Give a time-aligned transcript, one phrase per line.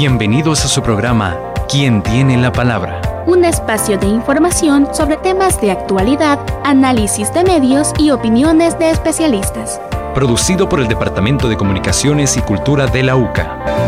[0.00, 1.36] Bienvenidos a su programa
[1.68, 3.24] ¿Quién tiene la palabra?
[3.26, 9.80] Un espacio de información sobre temas de actualidad, análisis de medios y opiniones de especialistas.
[10.14, 13.87] Producido por el Departamento de Comunicaciones y Cultura de la UCA.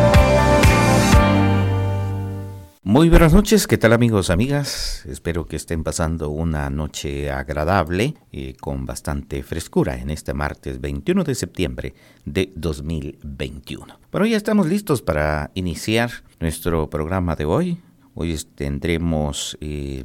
[2.91, 5.07] Muy buenas noches, ¿qué tal amigos, amigas?
[5.07, 11.23] Espero que estén pasando una noche agradable y con bastante frescura en este martes 21
[11.23, 14.01] de septiembre de 2021.
[14.11, 17.81] Bueno, ya estamos listos para iniciar nuestro programa de hoy.
[18.15, 20.03] Hoy tendremos eh,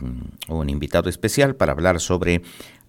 [0.48, 2.44] un invitado especial para hablar sobre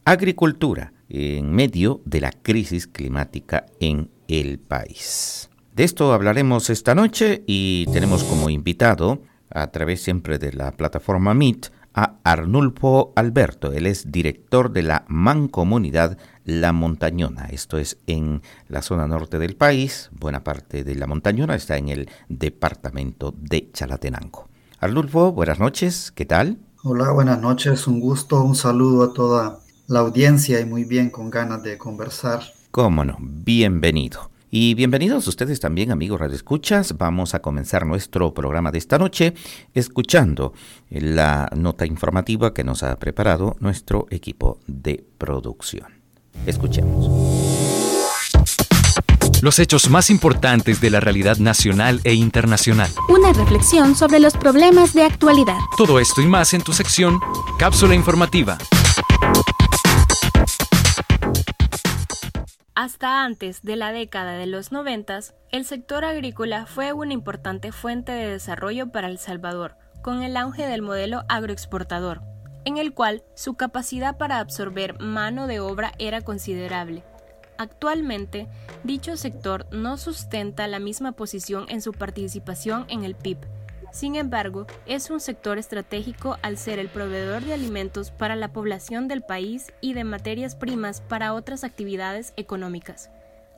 [0.05, 5.49] agricultura en medio de la crisis climática en el país.
[5.75, 11.35] De esto hablaremos esta noche y tenemos como invitado a través siempre de la plataforma
[11.35, 13.73] Meet a Arnulfo Alberto.
[13.73, 17.47] Él es director de la Mancomunidad La Montañona.
[17.47, 20.11] Esto es en la zona norte del país.
[20.13, 24.49] Buena parte de La Montañona está en el departamento de Chalatenango.
[24.79, 26.13] Arnulfo, buenas noches.
[26.13, 26.59] ¿Qué tal?
[26.85, 27.87] Hola, buenas noches.
[27.87, 32.43] Un gusto, un saludo a toda la audiencia y muy bien con ganas de conversar.
[32.71, 34.31] Cómo no, bienvenido.
[34.51, 36.97] Y bienvenidos ustedes también, amigos Radio Escuchas.
[36.97, 39.35] Vamos a comenzar nuestro programa de esta noche
[39.75, 40.53] escuchando
[40.89, 45.87] la nota informativa que nos ha preparado nuestro equipo de producción.
[46.47, 47.11] Escuchemos.
[49.43, 52.91] Los hechos más importantes de la realidad nacional e internacional.
[53.09, 55.59] Una reflexión sobre los problemas de actualidad.
[55.77, 57.21] Todo esto y más en tu sección
[57.59, 58.59] Cápsula Informativa.
[62.77, 68.13] Hasta antes de la década de los noventas, el sector agrícola fue una importante fuente
[68.13, 72.21] de desarrollo para El Salvador, con el auge del modelo agroexportador,
[72.67, 77.03] en el cual su capacidad para absorber mano de obra era considerable.
[77.57, 78.47] Actualmente,
[78.85, 83.39] dicho sector no sustenta la misma posición en su participación en el PIB,
[83.93, 89.09] sin embargo, es un sector estratégico al ser el proveedor de alimentos para la población
[89.09, 93.11] del país y de materias primas para otras actividades económicas,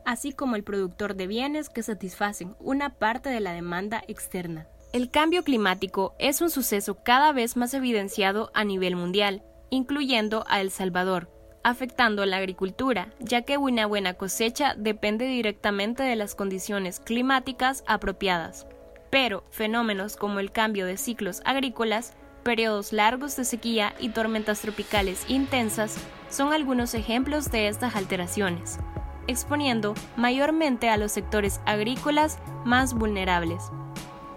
[0.04, 4.68] así como el productor de bienes que satisfacen una parte de la demanda externa.
[4.92, 10.60] El cambio climático es un suceso cada vez más evidenciado a nivel mundial, incluyendo a
[10.60, 11.30] El Salvador,
[11.62, 18.66] afectando la agricultura, ya que una buena cosecha depende directamente de las condiciones climáticas apropiadas
[19.10, 25.24] pero fenómenos como el cambio de ciclos agrícolas, periodos largos de sequía y tormentas tropicales
[25.28, 25.96] intensas
[26.30, 28.78] son algunos ejemplos de estas alteraciones,
[29.26, 33.62] exponiendo mayormente a los sectores agrícolas más vulnerables.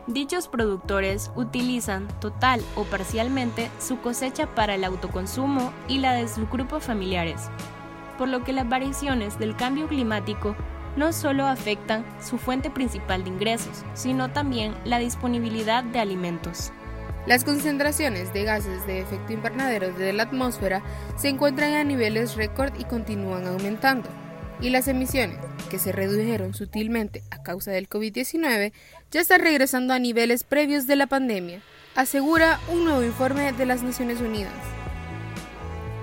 [0.07, 6.49] Dichos productores utilizan total o parcialmente su cosecha para el autoconsumo y la de sus
[6.49, 7.49] grupos familiares,
[8.17, 10.55] por lo que las variaciones del cambio climático
[10.95, 16.71] no solo afectan su fuente principal de ingresos, sino también la disponibilidad de alimentos.
[17.27, 20.81] Las concentraciones de gases de efecto invernadero de la atmósfera
[21.17, 24.09] se encuentran a niveles récord y continúan aumentando.
[24.59, 25.37] Y las emisiones,
[25.69, 28.73] que se redujeron sutilmente a causa del COVID-19,
[29.11, 31.61] ya están regresando a niveles previos de la pandemia,
[31.95, 34.53] asegura un nuevo informe de las Naciones Unidas.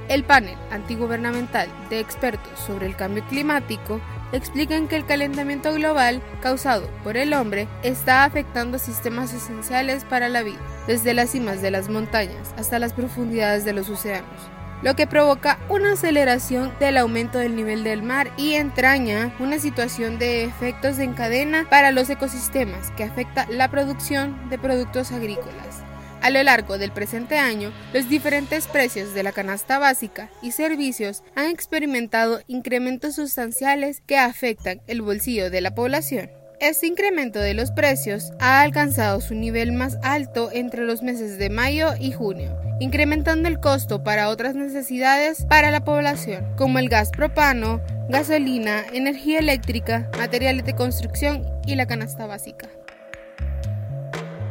[0.09, 4.01] El panel antigubernamental de expertos sobre el cambio climático
[4.33, 10.43] explican que el calentamiento global causado por el hombre está afectando sistemas esenciales para la
[10.43, 14.51] vida, desde las cimas de las montañas hasta las profundidades de los océanos,
[14.83, 20.19] lo que provoca una aceleración del aumento del nivel del mar y entraña una situación
[20.19, 25.88] de efectos en cadena para los ecosistemas que afecta la producción de productos agrícolas.
[26.21, 31.23] A lo largo del presente año, los diferentes precios de la canasta básica y servicios
[31.37, 36.31] han experimentado incrementos sustanciales que afectan el bolsillo de la población.
[36.61, 41.51] Este incremento de los precios ha alcanzado su nivel más alto entre los meses de
[41.51, 47.11] mayo y junio, incrementando el costo para otras necesidades para la población, como el gas
[47.11, 52.69] propano, gasolina, energía eléctrica, materiales de construcción y la canasta básica.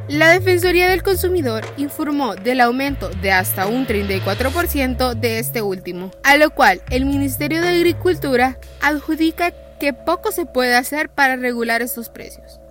[0.07, 6.37] La Defensoría del Consumidor informó del aumento de hasta un 34% de este último, a
[6.37, 9.51] lo cual el Ministerio de Agricultura adjudica
[9.81, 12.61] que poco se puede hacer para regular estos precios.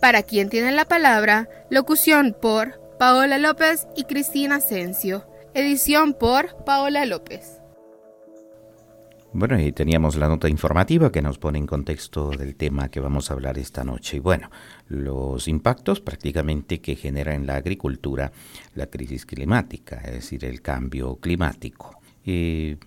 [0.00, 7.06] Para quien tiene la palabra, locución por Paola López y Cristina Asensio, edición por Paola
[7.06, 7.55] López.
[9.32, 13.30] Bueno, y teníamos la nota informativa que nos pone en contexto del tema que vamos
[13.30, 14.16] a hablar esta noche.
[14.16, 14.50] Y bueno,
[14.88, 18.32] los impactos prácticamente que genera en la agricultura
[18.74, 22.00] la crisis climática, es decir, el cambio climático.
[22.24, 22.78] ¿Qué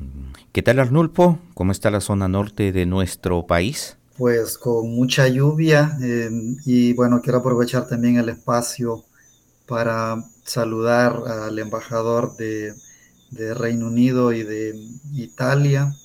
[0.63, 1.39] tal Arnulfo?
[1.53, 3.95] ¿Cómo está la zona norte de nuestro país?
[4.19, 6.29] pues con mucha lluvia eh,
[6.65, 9.05] y bueno, quiero aprovechar también el espacio
[9.65, 12.73] para saludar al embajador de
[13.53, 14.75] Reino Unido y de
[15.13, 15.95] Italia.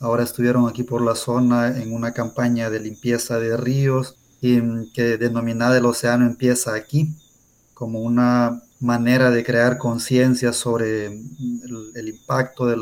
[0.00, 4.92] Ahora estuvieron aquí por la zona en una campaña de limpieza de ríos y, mm,
[4.92, 7.14] que denominada El Océano empieza aquí,
[7.74, 12.76] como una manera de crear conciencia sobre el, el, impacto de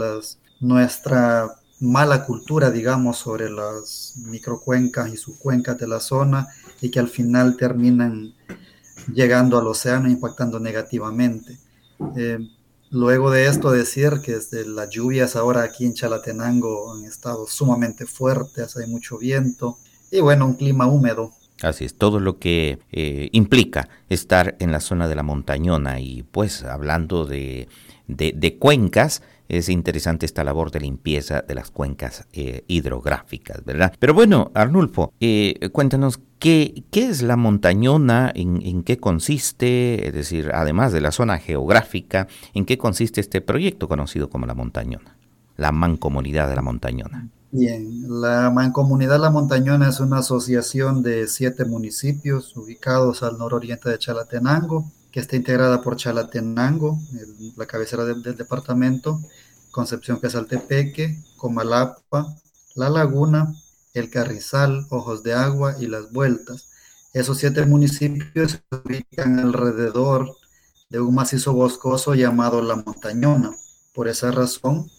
[0.61, 6.49] nuestra mala cultura, digamos, sobre las microcuencas y subcuencas de la zona
[6.81, 8.35] y que al final terminan
[9.13, 11.59] llegando al océano impactando negativamente.
[12.17, 12.39] Eh,
[12.91, 18.07] luego de esto decir que desde las lluvias ahora aquí en Chalatenango han estado sumamente
[18.07, 19.79] fuertes, hay mucho viento
[20.11, 21.33] y bueno, un clima húmedo.
[21.63, 26.23] Así es, todo lo que eh, implica estar en la zona de la montañona y
[26.23, 27.69] pues hablando de,
[28.07, 33.93] de, de cuencas, es interesante esta labor de limpieza de las cuencas eh, hidrográficas, ¿verdad?
[33.99, 40.93] Pero bueno, Arnulfo, eh, cuéntanos qué, es la montañona, en, qué consiste, es decir, además
[40.93, 45.17] de la zona geográfica, en qué consiste este proyecto conocido como la montañona,
[45.57, 47.29] la mancomunidad de la montañona.
[47.51, 53.99] Bien, la Mancomunidad La Montañona es una asociación de siete municipios ubicados al nororiente de
[53.99, 56.99] Chalatenango, que está integrada por Chalatenango,
[57.57, 59.21] la cabecera de, del departamento,
[59.71, 62.37] Concepción Quesaltepeque, Comalapa,
[62.75, 63.55] La Laguna,
[63.95, 66.69] El Carrizal, Ojos de Agua y Las Vueltas.
[67.15, 70.37] Esos siete municipios se ubican alrededor
[70.91, 73.51] de un macizo boscoso llamado La Montañona.
[73.95, 74.91] Por esa razón,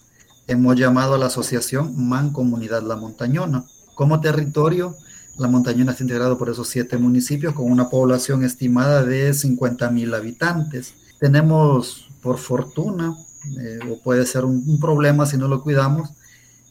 [0.48, 3.66] hemos llamado a la asociación Mancomunidad La Montañona.
[3.96, 4.96] Como territorio,
[5.38, 10.14] la montañona está integrado por esos siete municipios con una población estimada de 50 mil
[10.14, 10.94] habitantes.
[11.20, 13.16] Tenemos, por fortuna,
[13.60, 16.10] eh, o puede ser un, un, problema si no lo cuidamos,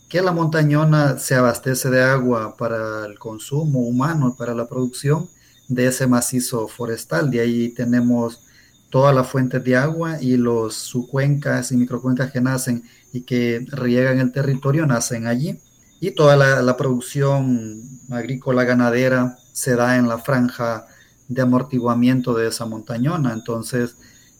[0.08, 5.28] que la montañona se abastece de agua para el consumo humano, para la producción
[5.68, 7.30] de ese macizo forestal.
[7.30, 8.42] De ahí tenemos
[8.90, 12.82] todas las fuentes de agua y los subcuencas y microcuencas que nacen
[13.12, 15.58] y que riegan el territorio nacen allí
[16.00, 20.86] y toda la, producción agrícola ganadera se da en la franja
[21.26, 23.32] de amortiguamiento de esa montañona.
[23.32, 23.96] Entonces,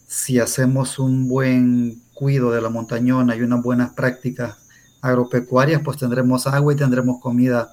[0.06, 4.56] si hacemos un buen cuidado de la montañona y unas buenas prácticas
[5.00, 7.72] agropecuarias, pues tendremos agua y tendremos comida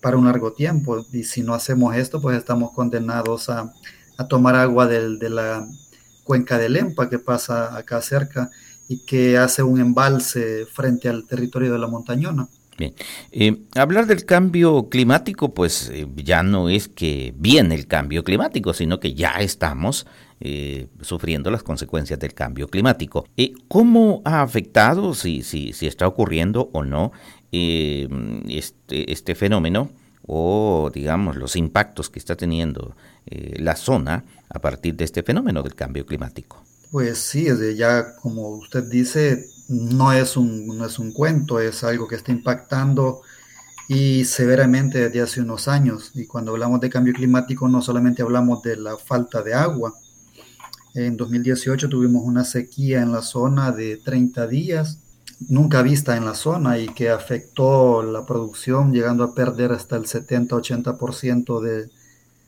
[0.00, 1.04] para un largo tiempo.
[1.12, 3.72] Y si no hacemos esto, pues estamos condenados a,
[4.28, 5.66] tomar agua del, de la
[6.22, 8.48] cuenca de Lempa que pasa acá cerca
[8.88, 12.48] y que hace un embalse frente al territorio de la montañona.
[12.76, 12.94] Bien,
[13.30, 18.72] eh, hablar del cambio climático, pues eh, ya no es que viene el cambio climático,
[18.74, 20.06] sino que ya estamos
[20.40, 23.26] eh, sufriendo las consecuencias del cambio climático.
[23.68, 27.12] ¿Cómo ha afectado, si, si, si, está ocurriendo o no,
[27.52, 28.08] eh,
[28.48, 29.90] este, este, fenómeno
[30.26, 32.96] o, digamos, los impactos que está teniendo
[33.26, 36.62] eh, la zona a partir de este fenómeno del cambio climático?
[36.90, 37.46] Pues sí,
[37.76, 42.32] ya como usted dice, no es un, no es un cuento, es algo que está
[42.32, 43.22] impactando
[43.88, 46.10] y severamente desde hace unos años.
[46.14, 49.94] Y cuando hablamos de cambio climático no solamente hablamos de la falta de agua.
[50.94, 55.00] En 2018 tuvimos una sequía en la zona de 30 días,
[55.48, 60.04] nunca vista en la zona y que afectó la producción, llegando a perder hasta el
[60.04, 61.90] 70-80% de,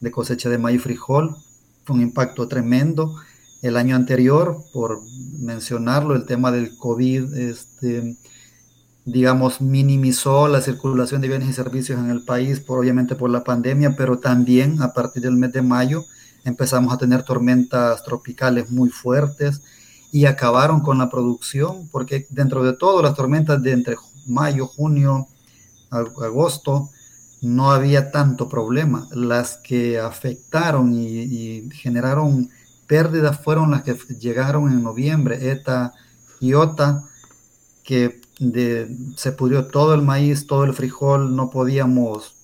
[0.01, 1.37] de cosecha de maíz frijol.
[1.85, 3.17] Fue un impacto tremendo
[3.67, 5.03] el año anterior, por
[5.39, 8.17] mencionarlo, el tema del COVID, este,
[9.05, 13.45] digamos, minimizó la circulación de bienes y servicios en el país, por, obviamente por la
[13.45, 16.05] pandemia, pero también a partir del mes de mayo
[16.45, 19.63] empezamos a tener tormentas tropicales muy fuertes
[20.13, 23.97] y acabaron con la producción, porque dentro de todo las tormentas de entre
[24.27, 25.29] mayo, junio,
[25.91, 26.91] agosto,
[27.43, 29.09] no había tanto problema.
[29.13, 32.49] Las que afectaron y, y generaron
[32.87, 35.95] pérdidas fueron las que llegaron en noviembre, ETA
[36.41, 37.05] y OTA,
[37.85, 38.21] que
[39.17, 42.35] se pudrió todo el maíz, todo el frijol, no podíamos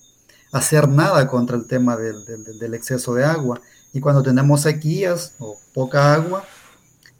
[0.52, 3.61] hacer nada contra el tema del, exceso de agua.
[3.92, 6.44] Y cuando tenemos sequías o poca agua,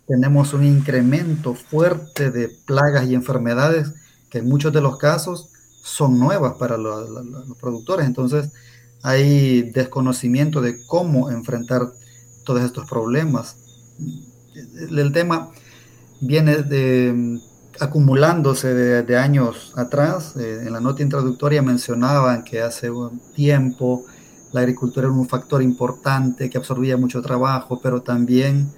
[0.06, 3.92] tenemos un incremento fuerte de plagas y enfermedades
[4.30, 5.50] que en muchos de los casos
[5.82, 8.06] son nuevas para los productores.
[8.06, 8.52] Entonces
[9.02, 11.92] hay desconocimiento de cómo enfrentar
[12.44, 13.56] todos estos problemas.
[14.90, 15.50] El tema
[16.20, 17.40] viene
[17.80, 20.34] acumulándose de, de años atrás.
[20.37, 24.04] Eh, en la nota introductoria mencionaban que hace un tiempo
[24.52, 28.70] la agricultura era un factor importante que absorbía mucho trabajo, pero también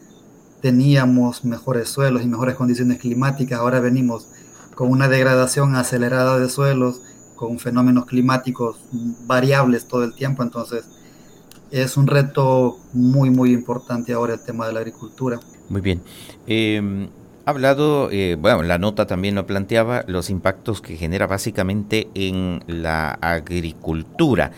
[0.63, 3.59] teníamos mejores suelos y mejores condiciones climáticas.
[3.59, 4.29] Ahora venimos
[4.75, 7.03] con una degradación acelerada de suelos
[7.35, 8.77] con fenómenos climáticos
[9.27, 10.85] variables todo el tiempo, entonces
[11.83, 15.41] es un reto muy, muy importante ahora el tema de la agricultura.
[15.69, 16.03] Muy bien.
[16.47, 17.09] Eh,
[17.45, 22.63] ha hablado, eh, bueno, la nota también lo planteaba, los impactos que genera básicamente en
[22.69, 24.53] la agricultura.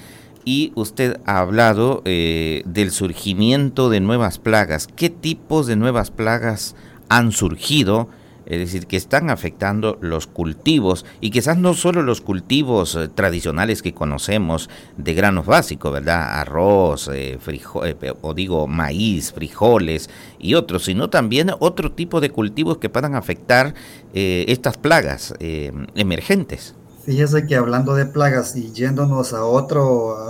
[0.45, 4.87] Y usted ha hablado eh, del surgimiento de nuevas plagas.
[4.87, 6.77] ¿Qué tipos de nuevas plagas
[7.09, 8.09] han surgido?
[8.47, 13.83] Es decir, que están afectando los cultivos y quizás no solo los cultivos eh, tradicionales
[13.83, 16.41] que conocemos de granos básicos, ¿verdad?
[16.41, 22.79] Arroz, eh, eh, o digo maíz, frijoles y otros, sino también otro tipo de cultivos
[22.79, 23.75] que puedan afectar
[24.13, 26.75] estas plagas emergentes.
[27.05, 29.81] Fíjese que hablando de plagas y yéndonos a otra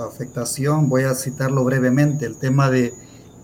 [0.06, 2.92] afectación, voy a citarlo brevemente, el tema de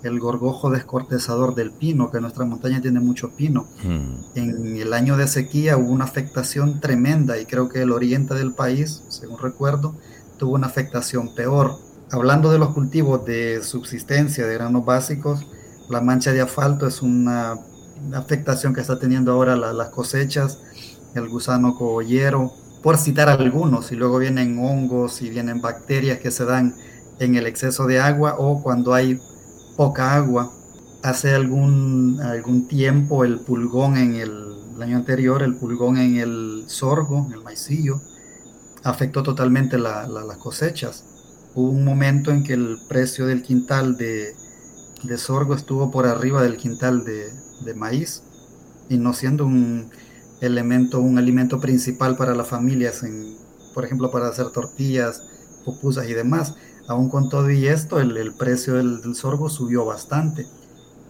[0.03, 3.67] el gorgojo descortezador del pino, que nuestra montaña tiene mucho pino.
[3.83, 4.17] Hmm.
[4.35, 8.53] En el año de sequía hubo una afectación tremenda y creo que el oriente del
[8.53, 9.95] país, según recuerdo,
[10.39, 11.77] tuvo una afectación peor.
[12.11, 15.47] Hablando de los cultivos de subsistencia, de granos básicos,
[15.89, 17.57] la mancha de asfalto es una
[18.15, 20.59] afectación que está teniendo ahora las cosechas,
[21.15, 26.45] el gusano cogollero, por citar algunos, y luego vienen hongos y vienen bacterias que se
[26.45, 26.75] dan
[27.21, 29.21] en el exceso de agua o cuando hay
[29.77, 30.53] poca agua.
[31.03, 37.27] Hace algún, algún tiempo el pulgón en el, año anterior, el pulgón en el sorgo,
[37.27, 38.01] en el maicillo,
[38.85, 41.05] afectó totalmente las cosechas.
[41.55, 44.35] Hubo un momento en que el precio del quintal de,
[45.17, 47.31] sorgo estuvo por arriba del quintal de,
[47.65, 48.23] de, maíz
[48.89, 49.91] y no siendo un
[50.41, 53.37] elemento, un alimento principal para las familias, en,
[53.75, 55.23] por ejemplo, para hacer tortillas,
[55.65, 56.55] pupusas y demás.
[56.89, 60.47] Aún con todo y esto, el, precio del, sorgo subió bastante,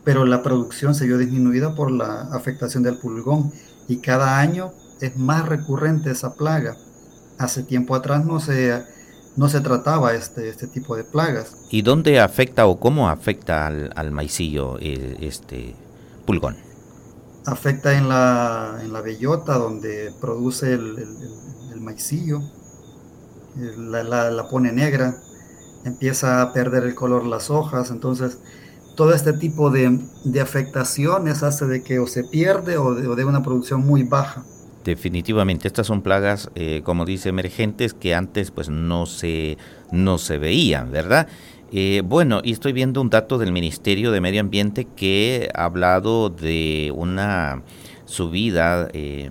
[0.05, 3.53] pero la producción se vio disminuida por la afectación del pulgón
[3.89, 6.77] y cada año es más recurrente esa plaga.
[7.39, 8.85] Hace tiempo atrás no se,
[9.37, 11.57] no se trataba este, este tipo de plagas.
[11.71, 15.75] ¿Y dónde afecta o cómo afecta al, al maicillo eh, este
[16.27, 16.57] pulgón?
[17.47, 20.99] Afecta en la, en la bellota donde produce el,
[21.73, 22.41] el, maicillo,
[23.57, 25.17] la, la, pone negra,
[25.85, 28.39] empieza a perder el color las hojas, entonces
[28.95, 29.99] todo este tipo de,
[30.41, 34.45] afectaciones hace de que o se pierde o de, una producción muy baja.
[34.85, 39.57] Definitivamente, estas son plagas, eh, como dice, emergentes que antes pues no se,
[39.93, 41.29] no se veían, ¿verdad?
[41.71, 46.29] Eh, bueno, y estoy viendo un dato del Ministerio de Medio Ambiente que ha hablado
[46.29, 47.63] de una
[48.05, 49.31] subida, eh,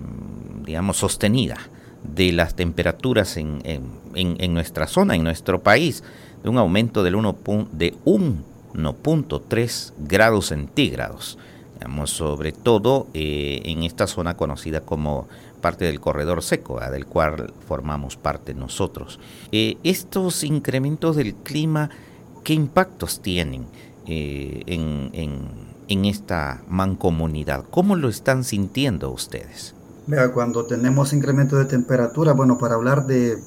[0.64, 1.58] digamos, sostenida
[2.02, 6.02] de las temperaturas en, en nuestra zona, en nuestro país
[6.42, 7.36] de un aumento del 1
[7.72, 11.38] de 1.3 grados centígrados,
[12.06, 15.28] sobre todo eh, en esta zona conocida como
[15.60, 19.20] parte del corredor seco, del cual formamos parte nosotros.
[19.52, 21.90] Eh, estos incrementos del clima,
[22.44, 23.66] ¿qué impactos tienen
[24.06, 25.10] eh, en,
[25.88, 27.64] en esta mancomunidad?
[27.70, 29.74] ¿Cómo lo están sintiendo ustedes?
[30.06, 33.38] Vea, cuando tenemos incremento de temperatura, bueno, para hablar de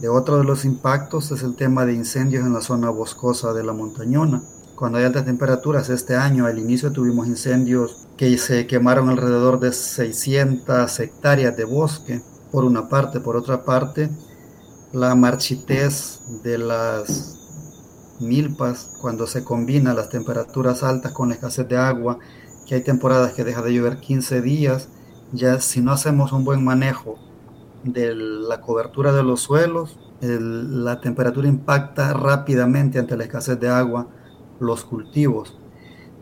[0.00, 3.64] de otro de los impactos es el tema de incendios en la zona boscosa de
[3.64, 4.42] la montañona.
[4.74, 9.72] Cuando hay altas temperaturas, este año al inicio tuvimos incendios que se quemaron alrededor de
[9.72, 12.20] 600 hectáreas de bosque,
[12.52, 13.20] por una parte.
[13.20, 14.10] Por otra parte,
[14.92, 17.36] la marchitez de las
[18.20, 22.18] milpas, cuando se combina las temperaturas altas con la escasez de agua,
[22.66, 24.88] que hay temporadas que deja de llover 15 días,
[25.32, 27.18] ya si no hacemos un buen manejo
[27.86, 34.08] de la cobertura de los suelos, la temperatura impacta rápidamente ante la escasez de agua
[34.58, 35.56] los cultivos,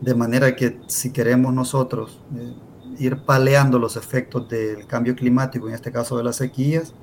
[0.01, 2.53] de manera que si queremos nosotros eh,
[2.99, 6.93] ir paleando los efectos del cambio climático, en este caso de las sequías,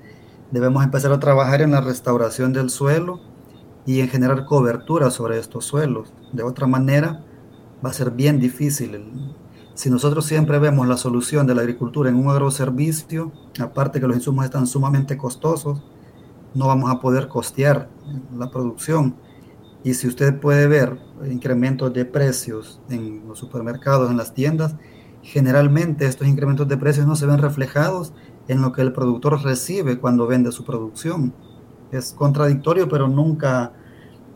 [0.50, 3.20] debemos empezar a trabajar en la restauración del suelo
[3.86, 6.12] y en generar cobertura sobre estos suelos.
[6.32, 7.24] De otra manera,
[7.84, 8.94] va a ser bien difícil
[9.74, 14.16] si nosotros siempre vemos la solución de la agricultura en un agroservicio, aparte que los
[14.16, 15.82] insumos están sumamente costosos,
[16.54, 17.88] no vamos a poder costear
[18.36, 19.14] la producción.
[19.84, 20.98] Y si usted puede ver
[21.30, 24.74] incrementos de precios en los supermercados, en las tiendas,
[25.22, 28.12] generalmente estos incrementos de precios no se ven reflejados
[28.48, 31.32] en lo que el productor recibe cuando vende su producción.
[31.90, 33.72] Es contradictorio, pero nunca,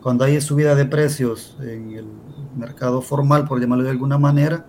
[0.01, 2.07] cuando hay subida de precios en el
[2.57, 4.67] mercado formal, por llamarlo de alguna manera,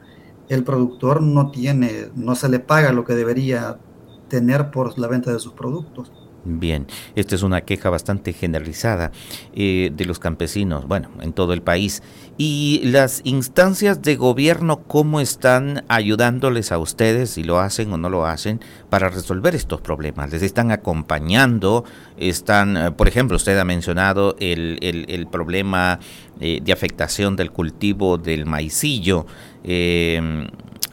[0.49, 3.79] el productor no tiene, no se le paga lo que debería
[4.29, 6.13] tener por la venta de sus productos.
[6.45, 9.11] Bien, esta es una queja bastante generalizada
[9.55, 12.03] eh, de los campesinos, bueno, en todo el país.
[12.39, 18.09] ¿Y las instancias de gobierno cómo están ayudándoles a ustedes, si lo hacen o no
[18.09, 20.33] lo hacen, para resolver estos problemas?
[20.33, 21.85] ¿Les están acompañando?
[22.17, 25.99] ¿Están, eh, por ejemplo, usted ha mencionado el, el, problema
[26.41, 29.27] eh, de afectación del cultivo del maicillo?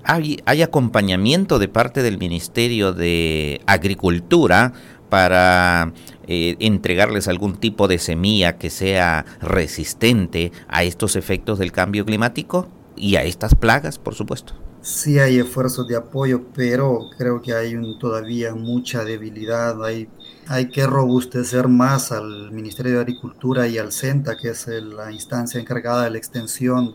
[0.04, 4.74] ¿Hay, ¿Hay acompañamiento de parte del Ministerio de Agricultura?
[5.10, 5.94] para
[6.28, 12.68] eh, entregarles algún tipo de semilla que sea resistente a estos efectos del cambio climático
[12.96, 14.54] y a estas plagas, por supuesto.
[14.82, 19.84] Sí hay esfuerzos de apoyo, pero creo que hay todavía mucha debilidad.
[19.84, 20.08] Hay,
[20.48, 25.60] hay que robustecer más al Ministerio de Agricultura y al CENTA, que es la instancia
[25.60, 26.94] encargada de la extensión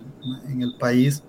[0.48, 1.24] en el país,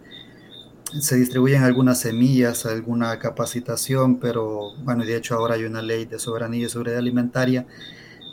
[0.99, 6.19] se distribuyen algunas semillas, alguna capacitación, pero bueno, de hecho ahora hay una ley de
[6.19, 7.65] soberanía y seguridad alimentaria,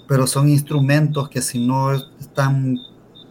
[0.07, 2.79] pero son instrumentos que si no están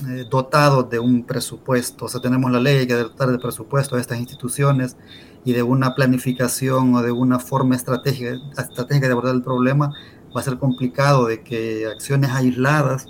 [0.07, 3.99] eh, dotados de un presupuesto, o sea, tenemos la ley, que dotar de presupuesto a
[3.99, 4.95] estas instituciones
[5.43, 9.91] y de una planificación o de una forma estratégica, estratégica de abordar el problema,
[10.35, 13.07] va a ser complicado de que acciones aisladas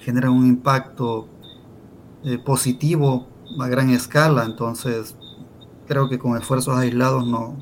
[0.00, 1.28] generen un impacto
[2.24, 3.26] eh, positivo
[3.60, 5.16] a gran escala, entonces
[5.88, 7.58] creo que con esfuerzos aislados no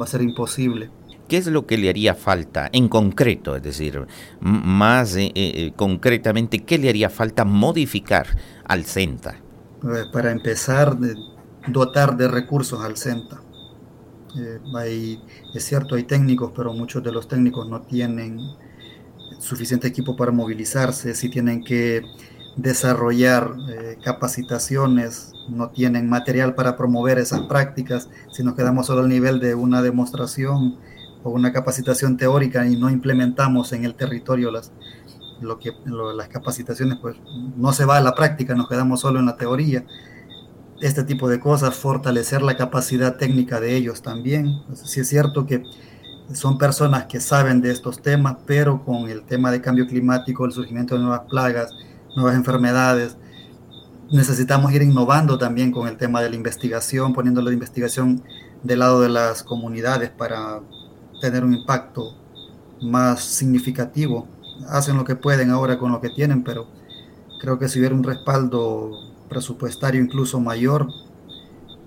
[0.00, 0.90] va a ser imposible.
[1.28, 3.56] ¿Qué es lo que le haría falta en concreto?
[3.56, 4.06] Es decir,
[4.40, 8.26] más eh, eh, concretamente, ¿qué le haría falta modificar
[8.64, 9.36] al CENTA?
[9.82, 10.96] Eh, para empezar,
[11.66, 13.40] dotar de recursos al CENTA.
[15.54, 18.38] es cierto, hay técnicos, pero muchos de los técnicos no tienen
[19.38, 22.02] suficiente equipo para movilizarse, si tienen que
[22.56, 23.54] desarrollar
[24.04, 29.54] capacitaciones no tienen material para promover esas prácticas, si nos quedamos solo al nivel de
[29.54, 30.76] una demostración
[31.22, 34.72] o una capacitación teórica y no implementamos en el territorio las,
[35.40, 37.16] lo que, las capacitaciones, pues
[37.56, 39.84] no se va a la práctica, nos quedamos solo en la teoría.
[40.80, 44.62] Este tipo de cosas, fortalecer la capacidad técnica de ellos también.
[44.74, 45.62] si sí es cierto que
[46.32, 50.52] son personas que saben de estos temas, pero con el tema de cambio climático, el
[50.52, 51.70] surgimiento de nuevas plagas,
[52.16, 53.16] nuevas enfermedades,
[54.10, 58.22] necesitamos ir innovando también con el tema de la investigación, poniendo la investigación
[58.62, 60.60] del lado de las comunidades para
[61.20, 62.14] tener un impacto
[62.82, 64.28] más significativo.
[64.68, 66.66] Hacen lo que pueden ahora con lo que tienen, pero
[67.40, 68.90] creo que si hubiera un respaldo
[69.28, 70.88] presupuestario incluso mayor,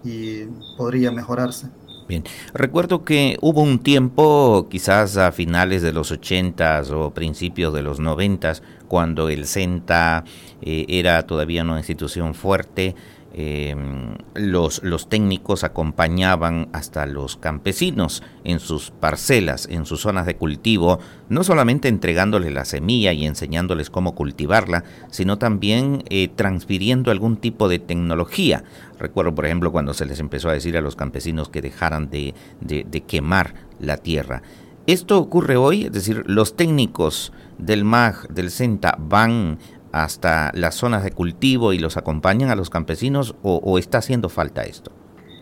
[0.04, 0.46] y
[0.78, 1.68] podría mejorarse.
[2.08, 7.82] Bien, recuerdo que hubo un tiempo, quizás a finales de los 80 o principios de
[7.82, 8.54] los 90
[8.88, 10.24] cuando el CENTA
[10.62, 12.96] eh, era todavía una institución fuerte,
[13.38, 21.00] em, los, técnicos acompañaban hasta los campesinos en sus parcelas, en sus zonas de cultivo,
[21.30, 27.70] no solamente entregándoles la semilla y enseñándoles cómo cultivarla, sino también eh, transfiriendo algún tipo
[27.70, 28.64] de tecnología.
[29.00, 32.34] Recuerdo, por ejemplo, cuando se les empezó a decir a los campesinos que dejaran de,
[32.62, 34.42] de quemar la tierra.
[34.88, 39.60] Esto ocurre hoy, es decir, los técnicos del MAG, del CENTA, van
[39.92, 44.64] hasta las zonas de cultivo y los acompañan a los campesinos o, está haciendo falta
[44.64, 44.92] esto?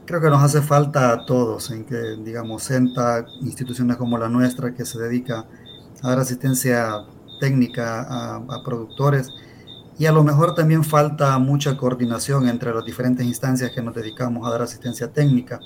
[0.06, 4.74] Creo que nos hace falta a todos, en que, digamos, CENTA, instituciones como la nuestra,
[4.74, 5.46] que se dedica
[6.04, 7.06] a dar asistencia
[7.40, 8.06] técnica
[8.48, 9.32] a productores,
[9.98, 14.46] y a lo mejor también falta mucha coordinación entre las diferentes instancias que nos dedicamos
[14.46, 15.60] a dar asistencia técnica.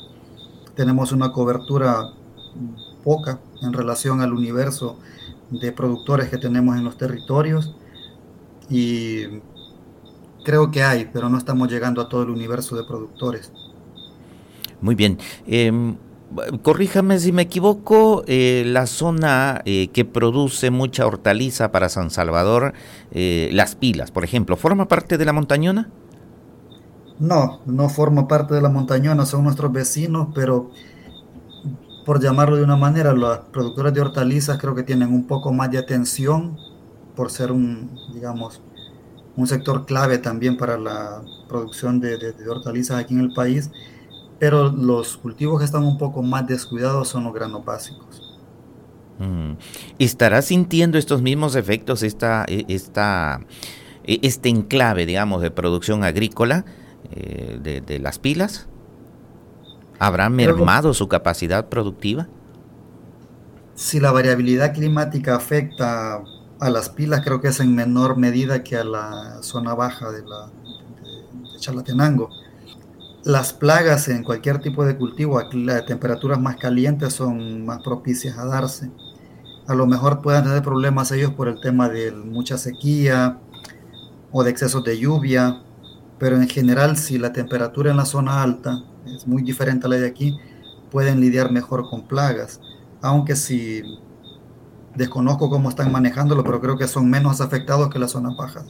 [0.76, 2.04] Tenemos una cobertura
[3.04, 5.00] poca en relación al universo
[5.50, 7.76] de productores que tenemos en los territorios
[8.70, 9.42] y
[10.44, 13.52] creo que hay, pero no estamos llegando a todo el universo de productores.
[14.82, 15.18] Muy bien.
[15.46, 15.98] Em,
[16.62, 22.74] corríjame si me equivoco, eh, la zona eh, que produce mucha hortaliza para San Salvador,
[23.12, 25.90] eh, Las Pilas, por ejemplo, ¿forma parte de la montañona?
[27.20, 30.72] No, no forma parte de la montañona, son nuestros vecinos, pero
[32.06, 35.70] por llamarlo de una manera, los productores de hortalizas creo que tienen un poco más
[35.70, 36.58] de atención
[37.20, 38.62] por ser un, digamos,
[39.36, 43.72] un sector clave también para la producción de, hortalizas aquí en el país,
[44.40, 48.40] pero los cultivos que están un poco más descuidados son los granos básicos.
[49.18, 49.56] Mm.
[50.00, 53.42] ¿Estará sintiendo estos mismos efectos esta, e, esta,
[54.06, 56.64] e, este enclave, digamos, de producción agrícola
[57.12, 58.70] eh, de, de las pilas?
[60.00, 62.30] ¿Habrá mermado su capacidad productiva?
[63.76, 66.24] Si la variabilidad climática afecta
[66.60, 70.24] a las pilas, creo que es en menor medida que a la zona baja de,
[70.24, 70.50] la,
[71.58, 72.30] Chalatenango.
[73.24, 78.46] Las plagas en cualquier tipo de cultivo, las temperaturas más calientes son más propicias a
[78.46, 78.92] darse.
[79.68, 83.38] a lo mejor puedan tener problemas ellos por el tema de mucha sequía
[84.32, 85.62] o de excesos de lluvia,
[86.18, 89.98] pero en general si la temperatura en la zona alta es muy diferente a la
[89.98, 90.40] de aquí,
[90.90, 92.60] pueden lidiar mejor con plagas,
[93.02, 93.84] aunque si
[94.96, 98.66] desconozco cómo están manejándolo, pero creo que son menos afectados que las zonas bajas.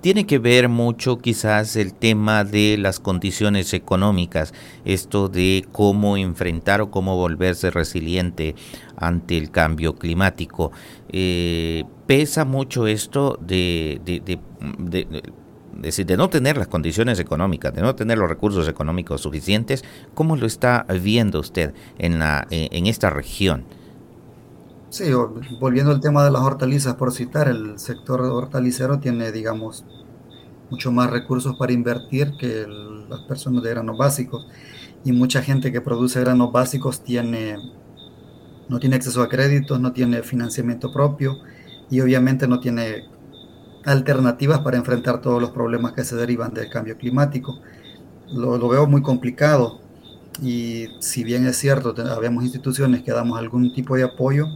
[0.00, 4.52] Tiene que ver mucho quizás el tema de las condiciones económicas,
[4.84, 8.56] esto de cómo enfrentar o cómo volverse resiliente
[8.96, 10.72] ante el cambio climático.
[11.10, 15.06] Eh, pesa mucho esto de, de, de,
[16.04, 19.84] de, no tener las condiciones económicas, de no tener los recursos económicos suficientes.
[20.14, 23.64] ¿Cómo lo está viendo usted en, la, en esta región?
[24.90, 25.04] Sí,
[25.60, 29.84] volviendo al tema de las hortalizas, por citar, el sector hortalicero tiene, digamos,
[30.68, 32.66] mucho más recursos para invertir que
[33.08, 34.48] las personas de granos básicos.
[35.04, 37.56] Y mucha gente que produce granos básicos tiene,
[38.68, 41.36] no tiene acceso a créditos, no tiene financiamiento propio
[41.88, 43.04] y obviamente no tiene
[43.84, 47.60] alternativas para enfrentar todos los problemas que se derivan del cambio climático.
[48.32, 49.80] Lo, lo veo muy complicado
[50.42, 54.46] y si bien es cierto, habemos instituciones que damos algún tipo de apoyo,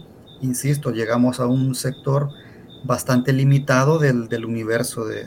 [0.44, 2.30] insisto, llegamos a un sector
[2.84, 5.26] bastante limitado del, del universo de,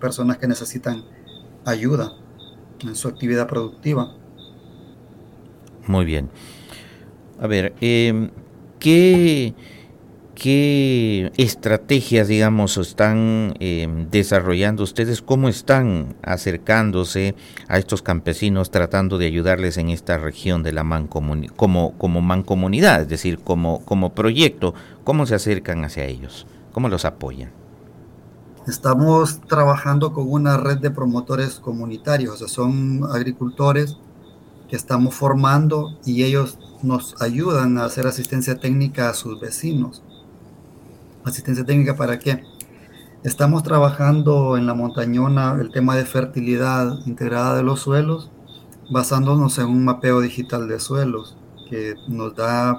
[0.00, 1.04] personas que necesitan
[1.64, 2.12] ayuda
[2.80, 4.12] en su actividad productiva.
[5.86, 6.30] Muy bien.
[7.40, 8.30] A ver, em,
[8.78, 9.54] ¿qué,
[10.34, 15.22] ¿qué, estrategias, digamos, están em, desarrollando ustedes?
[15.22, 17.34] ¿Cómo están acercándose
[17.68, 23.02] a estos campesinos tratando de ayudarles en esta región de la mancomunidad, como, como mancomunidad,
[23.02, 24.74] es decir, como, como proyecto?
[25.04, 26.46] ¿Cómo se acercan hacia ellos?
[26.72, 27.50] ¿Cómo los apoyan?
[28.66, 33.98] Estamos trabajando con una red de promotores comunitarios, o sea, son agricultores
[34.68, 40.02] que estamos formando y ellos nos ayudan a hacer asistencia técnica a sus vecinos.
[41.24, 42.44] ¿Asistencia técnica para qué?
[43.22, 48.30] Estamos trabajando en la montañona el tema de fertilidad integrada de los suelos,
[48.90, 51.34] basándonos en un mapeo digital de suelos
[51.70, 52.76] que nos da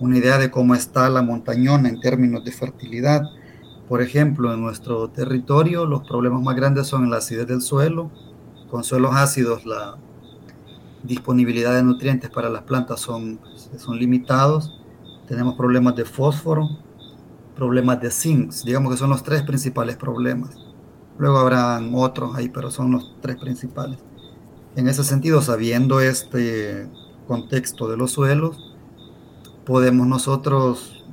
[0.00, 3.22] una idea de cómo está la montañona en términos de fertilidad.
[3.88, 8.10] Por ejemplo, en nuestro territorio los problemas más grandes son la acidez del suelo.
[8.72, 9.98] Con suelos ácidos la
[11.04, 13.38] disponibilidad de nutrientes para las plantas son,
[13.76, 14.80] son limitados.
[15.28, 16.68] Tenemos problemas de fósforo,
[17.54, 20.56] problemas de zinc, digamos que son los tres principales problemas.
[21.18, 23.98] Luego habrán otros ahí, pero son los tres principales.
[24.76, 26.88] En ese sentido, sabiendo este
[27.28, 28.74] contexto de los suelos,
[29.64, 31.04] podemos nosotros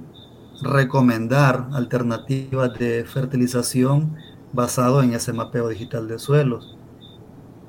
[0.63, 4.15] recomendar alternativas de fertilización
[4.53, 6.77] basado en ese mapeo digital de suelos.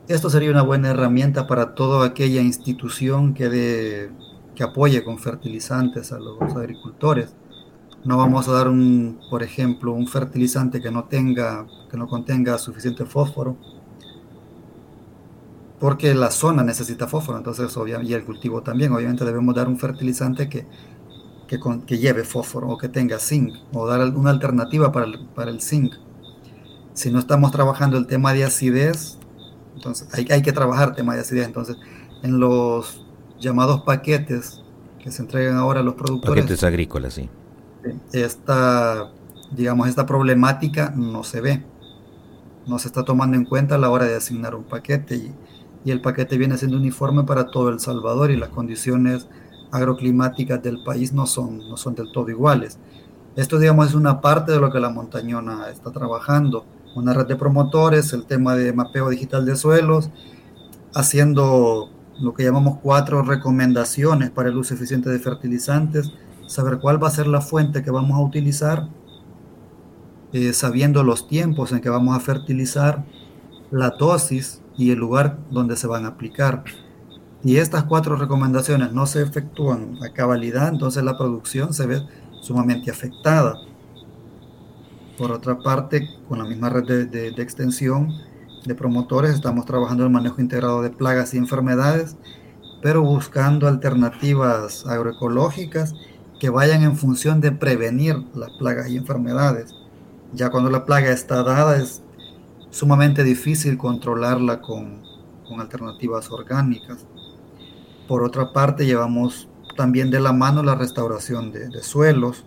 [0.09, 4.11] Esto sería una buena herramienta para toda aquella institución que, de,
[4.55, 7.35] que apoye con fertilizantes a los agricultores
[8.05, 12.59] no vamos a dar un, por ejemplo, un fertilizante que no tenga, que no contenga
[12.59, 13.57] suficiente fósforo,
[15.79, 20.49] porque la zona necesita fósforo, entonces y el cultivo también, obviamente debemos dar un fertilizante
[20.49, 20.67] que,
[21.47, 25.61] que, lleve fósforo o que tenga zinc, o dar una alternativa para el, para el
[25.61, 25.95] zinc.
[26.95, 29.19] Si no estamos trabajando el tema de acidez,
[29.77, 31.77] entonces hay, hay que trabajar el tema de acidez, entonces
[32.23, 33.05] en los
[33.41, 34.61] llamados paquetes
[35.03, 36.43] que se entregan ahora a los productores.
[36.43, 37.29] Paquetes agrícolas, sí
[38.13, 39.11] esta,
[39.51, 41.65] digamos, esta problemática no se ve.
[42.67, 45.35] No se está tomando en cuenta a la hora de asignar un paquete y,
[45.85, 49.27] el paquete viene siendo uniforme para todo El Salvador y las condiciones
[49.73, 52.79] agroclimáticas del país no son, no son del todo iguales.
[53.35, 56.65] Esto, digamos, es una parte de lo que la montañona está trabajando.
[56.95, 60.11] Una red de promotores, el tema de mapeo digital de suelos,
[60.95, 61.91] haciendo
[62.21, 66.13] lo que llamamos cuatro recomendaciones para el uso eficiente de fertilizantes,
[66.53, 68.89] saber cuál va a ser la fuente que vamos a utilizar,
[70.33, 73.05] eh, sabiendo los tiempos en que vamos a fertilizar,
[73.71, 76.63] la dosis y el lugar donde se van a aplicar.
[77.43, 82.03] Y estas cuatro recomendaciones no se efectúan a cabalidad, entonces la producción se ve
[82.43, 83.55] sumamente afectada.
[85.17, 88.13] Por otra parte, con la misma red de, de extensión
[88.67, 92.17] de promotores, estamos trabajando el manejo integrado de plagas y enfermedades,
[92.83, 95.95] pero buscando alternativas agroecológicas
[96.43, 99.77] que vayan en función de prevenir las plagas y enfermedades.
[100.33, 102.03] Ya cuando la plaga está dada es
[102.71, 105.05] sumamente difícil controlarla con,
[105.57, 107.07] alternativas orgánicas.
[108.09, 112.45] Por otra parte, llevamos también de la mano la restauración de, suelos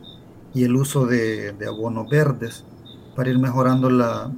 [0.54, 2.66] y el uso de, abonos verdes
[3.16, 4.30] para ir mejorando la,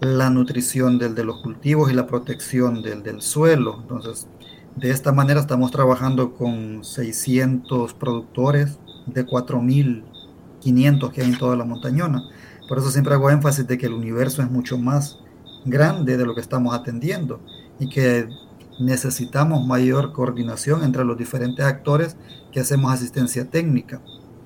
[0.00, 3.78] la nutrición del, de los cultivos y la protección del, del suelo.
[3.80, 4.28] Entonces,
[4.80, 11.64] De esta manera estamos trabajando con 600 productores de 4.500 que hay en toda la
[11.64, 12.22] montañona.
[12.68, 15.18] Por eso siempre hago énfasis de que el universo es mucho más
[15.64, 17.40] grande de lo que estamos atendiendo
[17.80, 18.28] y que
[18.78, 22.16] necesitamos mayor coordinación entre los diferentes actores
[22.52, 24.00] que hacemos asistencia técnica.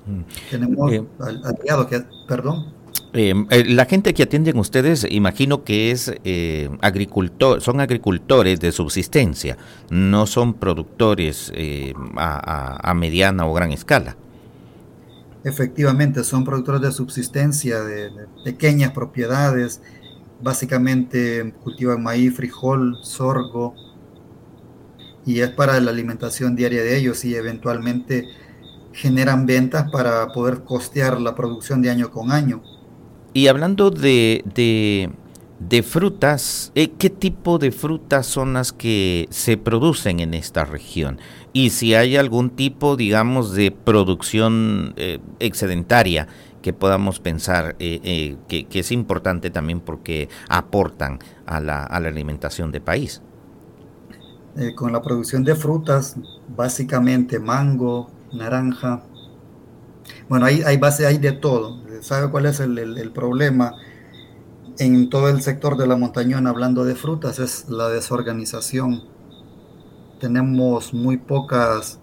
[0.07, 0.21] Mm.
[0.49, 2.73] Tenemos eh, aliados que, perdón.
[3.15, 8.71] Em, eh, la gente que atienden ustedes, imagino que es eh, agricultor, son agricultores de
[8.71, 9.55] subsistencia,
[9.91, 14.17] no son productores eh, a, mediana o gran escala.
[15.43, 18.09] Efectivamente, son productores de subsistencia de,
[18.43, 19.79] pequeñas propiedades,
[20.41, 23.75] básicamente cultivan maíz, frijol, sorgo,
[25.23, 28.27] y es para la alimentación diaria de ellos y eventualmente
[28.91, 32.63] generan ventas para poder costear la producción de año con año.
[33.33, 34.43] Y hablando de,
[35.59, 41.17] de, frutas, eh, ¿qué tipo de frutas son las que se producen en esta región?
[41.51, 46.27] Y si hay algún tipo, digamos, de producción eh, excedentaria
[46.61, 51.17] que podamos pensar eh, que, es importante también porque aportan
[51.47, 53.21] a la, alimentación del país.
[54.75, 56.17] con la producción de frutas,
[56.55, 59.03] básicamente mango, naranja.
[60.29, 61.82] Bueno, hay, hay base, hay de todo.
[62.03, 63.75] ¿Sabe cuál es el, problema
[64.77, 67.39] en todo el sector de la montañona hablando de frutas?
[67.39, 69.03] Es la desorganización.
[70.19, 72.01] Tenemos muy pocas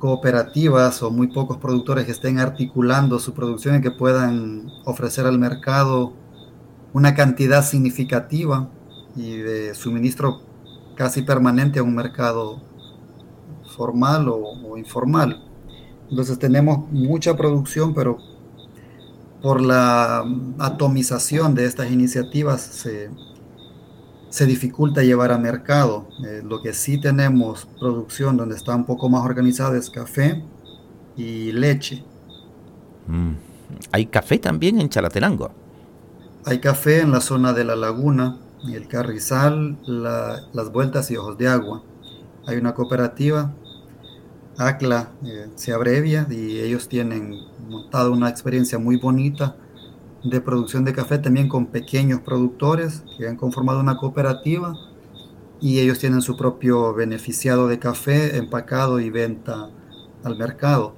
[0.00, 5.38] cooperativas o muy pocos productores que estén articulando su producción y que puedan ofrecer al
[5.38, 6.14] mercado
[6.92, 8.68] una cantidad significativa
[9.14, 10.40] y de suministro
[10.96, 12.60] casi permanente a un mercado
[13.76, 15.40] formal o, informal.
[16.10, 18.33] Entonces tenemos mucha producción, pero
[19.44, 20.24] por la
[20.58, 26.08] atomización de estas iniciativas se, dificulta llevar a mercado.
[26.26, 30.42] Eh, lo que sí tenemos producción donde está un poco más organizada es café
[31.14, 32.02] y leche.
[33.06, 33.32] Mm.
[33.92, 35.50] ¿Hay café también en Chalatenango?
[36.46, 41.48] Hay café en la zona de la laguna, el carrizal, las vueltas y ojos de
[41.48, 41.82] agua.
[42.46, 43.52] Hay una cooperativa
[44.58, 49.56] ACLA eh, se abrevia y ellos tienen montado una experiencia muy bonita
[50.22, 54.74] de producción de café también con pequeños productores que han conformado una cooperativa
[55.60, 59.70] y ellos tienen su propio beneficiado de café empacado y venta
[60.22, 60.94] al mercado.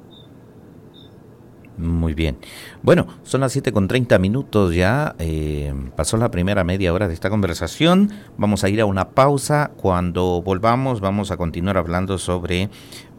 [1.79, 2.39] Muy bien.
[2.83, 5.15] Bueno, son las 7 con 30 minutos ya.
[5.19, 8.11] Eh, pasó la primera media hora de esta conversación.
[8.39, 9.73] Vamos a ir a una pausa.
[9.77, 12.71] Cuando volvamos vamos a continuar hablando sobre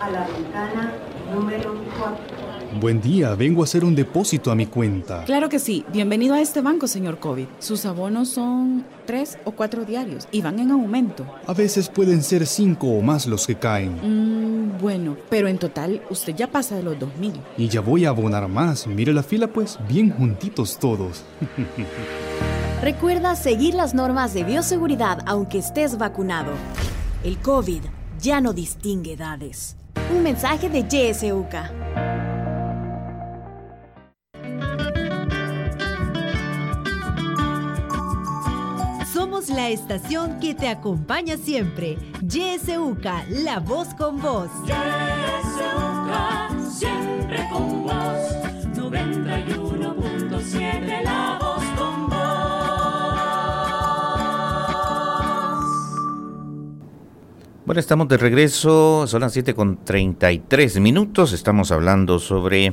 [0.00, 0.92] a la ventana
[1.34, 2.59] número 4.
[2.78, 5.24] Buen día, vengo a hacer un depósito a mi cuenta.
[5.24, 5.84] Claro que sí.
[5.92, 7.46] Bienvenido a este banco, señor COVID.
[7.58, 11.26] Sus abonos son tres o cuatro diarios y van en aumento.
[11.48, 13.96] A veces pueden ser cinco o más los que caen.
[13.96, 17.32] Mm, bueno, pero en total usted ya pasa de los dos mil.
[17.58, 18.86] Y ya voy a abonar más.
[18.86, 21.24] Mire la fila, pues, bien juntitos todos.
[22.82, 26.52] Recuerda seguir las normas de bioseguridad aunque estés vacunado.
[27.24, 27.82] El COVID
[28.20, 29.76] ya no distingue edades.
[30.14, 32.29] Un mensaje de YSUCA.
[39.40, 41.96] Somos la estación que te acompaña siempre.
[42.20, 44.50] YSUCA, la voz con voz.
[44.66, 47.94] YSUCA, siempre con vos.
[48.74, 49.59] 91.7,
[57.66, 62.72] Bueno, estamos de regreso, son las 7 con 33 minutos, estamos hablando sobre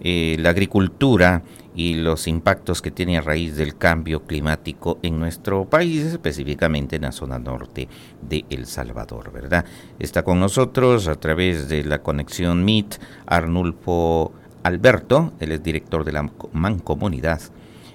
[0.00, 1.44] eh, la agricultura
[1.76, 7.02] y los impactos que tiene a raíz del cambio climático en nuestro país, específicamente en
[7.02, 7.88] la zona norte
[8.28, 9.66] de El Salvador, ¿verdad?
[10.00, 14.32] Está con nosotros a través de la conexión MIT Arnulfo
[14.64, 17.40] Alberto, él es director de la Mancomunidad,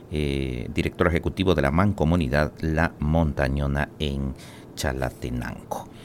[0.10, 4.34] eh, director ejecutivo de la Mancomunidad La Montañona en
[4.76, 5.99] Chalatenango.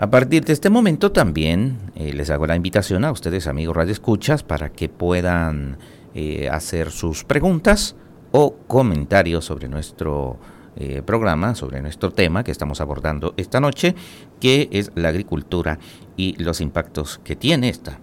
[0.00, 3.90] A partir de este momento también eh, les hago la invitación a ustedes, amigos Radio
[3.90, 5.76] Escuchas, para que puedan
[6.14, 7.96] eh, hacer sus preguntas
[8.30, 10.38] o comentarios sobre nuestro
[10.76, 13.96] eh, programa, sobre nuestro tema que estamos abordando esta noche,
[14.38, 15.80] que es la agricultura
[16.16, 17.98] y los impactos que tiene esta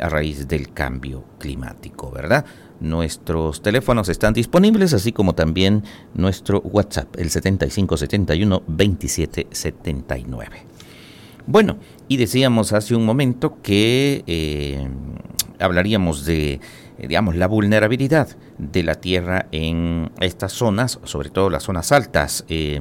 [0.00, 2.44] a raíz del cambio climático, ¿verdad?
[2.78, 5.82] Nuestros teléfonos están disponibles, así como también
[6.14, 10.73] nuestro WhatsApp, el 7571 2779.
[11.46, 11.76] Bueno,
[12.08, 14.88] y decíamos hace un momento que eh,
[15.58, 16.60] hablaríamos de,
[16.98, 22.46] digamos, la vulnerabilidad de la tierra en estas zonas, sobre todo las zonas altas.
[22.48, 22.80] Eh,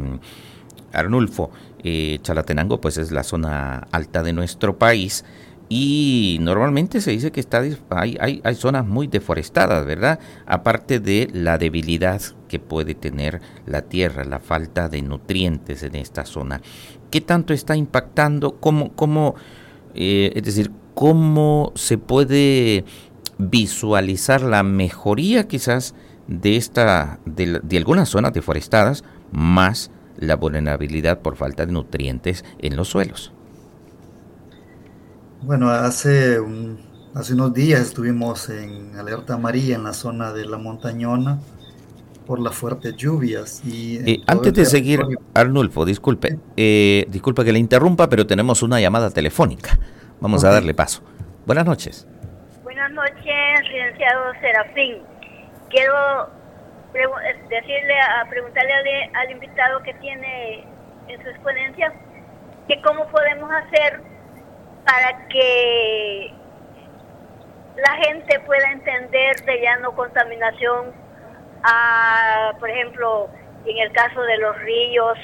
[0.94, 1.52] Arnulfo,
[1.84, 5.26] eh, Chalatenango, pues es la zona alta de nuestro país
[5.76, 10.20] y normalmente se dice que está, hay, hay, hay, zonas muy deforestadas, ¿verdad?
[10.46, 16.28] Aparte de la debilidad que puede tener la tierra, la falta de nutrientes en esta
[16.28, 16.62] zona.
[17.10, 18.60] ¿Qué tanto está impactando?
[18.60, 19.34] ¿Cómo, cómo
[19.96, 22.86] eh, es decir, cómo se puede
[23.40, 25.96] visualizar la mejoría quizás
[26.28, 32.76] de esta, de, de algunas zonas deforestadas, más la vulnerabilidad por falta de nutrientes en
[32.76, 33.34] los suelos?
[35.46, 36.80] Bueno, hace, un,
[37.14, 41.38] hace unos días estuvimos en alerta amarilla en la zona de la montañona
[42.26, 43.62] por las fuertes lluvias.
[43.66, 45.02] Y eh, antes de seguir,
[45.34, 49.78] Arnulfo, disculpe, eh, disculpa que le interrumpa, pero tenemos una llamada telefónica.
[50.22, 51.04] Vamos a darle paso.
[51.46, 52.08] Buenas noches.
[52.64, 55.00] Buenas noches, licenciado Serafín.
[55.70, 56.30] Quiero
[57.50, 60.66] decirle, a preguntarle al, al invitado que tiene
[61.10, 61.92] en su exponencia
[62.70, 64.13] que cómo podemos hacer
[64.86, 66.34] para que
[67.78, 70.92] la gente pueda entender de ya no contaminación
[71.64, 73.30] a, por ejemplo,
[73.66, 75.18] en el caso de los ríos,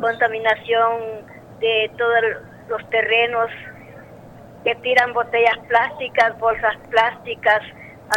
[0.00, 1.26] contaminación
[1.60, 2.20] de todos
[2.68, 3.50] los terrenos
[4.64, 7.60] que tiran botellas plásticas, bolsas plásticas.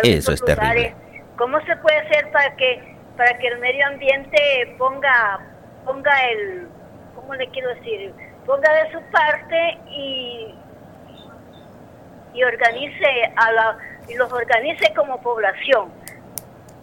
[0.04, 0.96] Eso es terrible.
[1.38, 5.40] ¿Cómo se puede hacer para que para que el medio ambiente ponga
[5.86, 6.68] ponga el
[7.16, 8.14] cómo le quiero decir
[8.46, 10.54] ponga de su parte y
[12.36, 15.92] y organice a la y los organice como población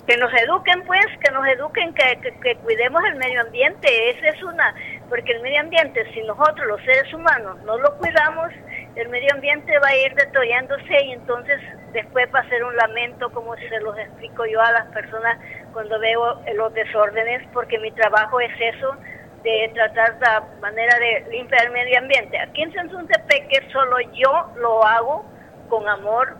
[0.07, 4.43] que nos eduquen pues, que nos eduquen, que, que, cuidemos el medio ambiente, esa es
[4.43, 4.75] una,
[5.09, 8.51] porque el medio ambiente, si nosotros los seres humanos no lo cuidamos,
[8.97, 11.61] el medio ambiente va a ir destruyéndose y entonces
[11.93, 15.39] después va a ser un lamento, como se los explico yo a las personas
[15.73, 18.97] cuando veo los desórdenes, porque mi trabajo es eso,
[19.45, 22.39] de tratar la manera de limpiar el medio ambiente.
[22.39, 25.32] Aquí en Sensuntepeque solo yo lo hago
[25.73, 26.37] con amor,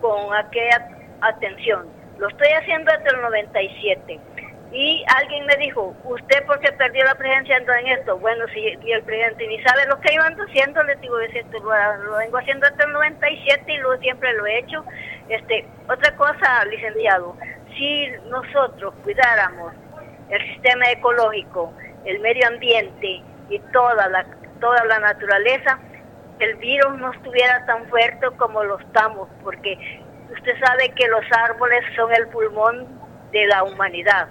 [0.00, 0.88] con aquella
[1.20, 4.20] atención lo estoy haciendo desde el 97.
[4.72, 8.18] Y alguien me dijo, ¿usted por qué perdió la presencia en esto?
[8.18, 12.38] Bueno, si el presidente ni sabe lo que yo haciendo, le digo, lo, lo vengo
[12.38, 14.84] haciendo desde el 97 y lo, siempre lo he hecho.
[15.28, 17.34] Este, otra cosa, licenciado,
[17.76, 19.72] si nosotros cuidáramos
[20.28, 21.72] el sistema ecológico,
[22.04, 24.24] el medio ambiente y toda la,
[24.60, 25.80] toda la naturaleza,
[26.40, 29.78] el virus no estuviera tan fuerte como lo estamos, porque
[30.32, 32.86] Usted sabe que los árboles son el pulmón
[33.32, 34.28] de la humanidad.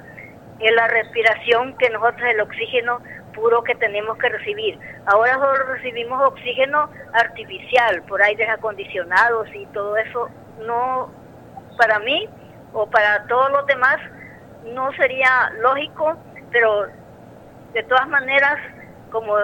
[0.59, 2.99] Es la respiración que nosotros, el oxígeno
[3.33, 4.79] puro que tenemos que recibir.
[5.05, 10.29] Ahora solo recibimos oxígeno artificial por aires acondicionados y todo eso.
[10.65, 11.11] No,
[11.77, 12.27] para mí
[12.73, 13.97] o para todos los demás,
[14.73, 16.17] no sería lógico,
[16.51, 16.87] pero
[17.73, 18.57] de todas maneras,
[19.11, 19.35] como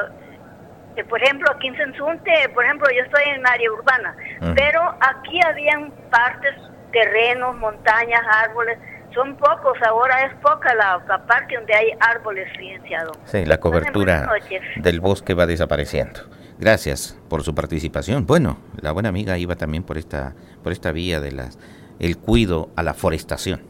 [1.04, 4.16] por ejemplo, aquí en Sensunte, por ejemplo, yo estoy en área urbana,
[4.56, 6.54] pero aquí habían partes,
[6.92, 8.78] terrenos, montañas, árboles,
[9.14, 13.12] son pocos, ahora es poca la, la parte donde hay árboles, licenciado.
[13.26, 14.30] Sí, la cobertura
[14.78, 16.22] del bosque va desapareciendo.
[16.58, 18.26] Gracias por su participación.
[18.26, 20.34] Bueno, la buena amiga iba también por esta,
[20.64, 21.58] por esta vía de las,
[22.00, 23.62] el cuido a la forestación.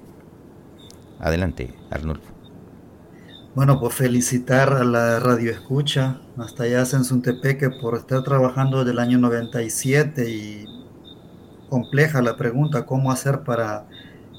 [1.20, 2.35] Adelante, Arnulfo.
[3.56, 8.92] Bueno, pues felicitar a la radio escucha, hasta allá en Suntepeque, por estar trabajando desde
[8.92, 10.66] el año 97 y
[11.70, 13.88] compleja la pregunta, ¿cómo hacer para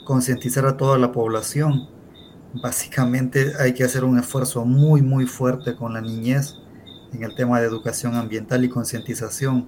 [0.05, 1.89] concientizar a toda la población?
[2.55, 6.55] Básicamente hay que hacer un esfuerzo muy, muy fuerte con la niñez
[7.13, 9.67] en el tema de educación ambiental y concientización.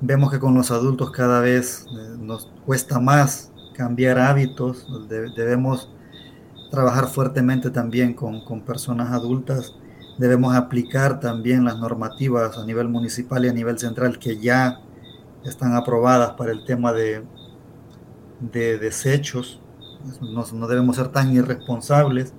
[0.00, 5.90] Vemos que con los adultos cada vez eh, nos cuesta más cambiar hábitos, de- debemos
[6.70, 9.74] trabajar fuertemente también con, con personas adultas,
[10.18, 14.80] debemos aplicar también las normativas a nivel municipal y a nivel central que ya
[15.44, 17.22] están aprobadas para el tema de,
[18.40, 19.60] de desechos,
[20.20, 22.32] no, no debemos ser tan irresponsables.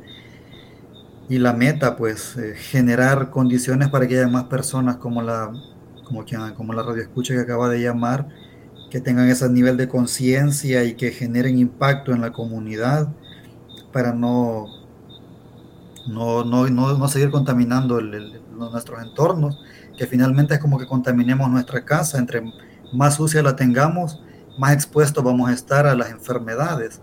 [1.27, 5.51] Y la meta pues eh, generar condiciones para que haya más personas como la
[6.05, 8.27] como quien como la radio escucha que acaba de llamar
[8.89, 13.09] que tengan ese nivel de conciencia y que generen impacto en la comunidad
[13.91, 14.65] para no
[16.07, 19.59] no, no, no, no seguir contaminando nuestros entornos
[19.97, 22.17] que finalmente es como que contaminemos nuestra casa.
[22.17, 22.41] Entre
[22.93, 24.21] más sucia la tengamos
[24.57, 27.01] más expuestos vamos a estar a las enfermedades.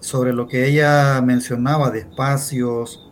[0.00, 3.08] Sobre lo que ella mencionaba de espacios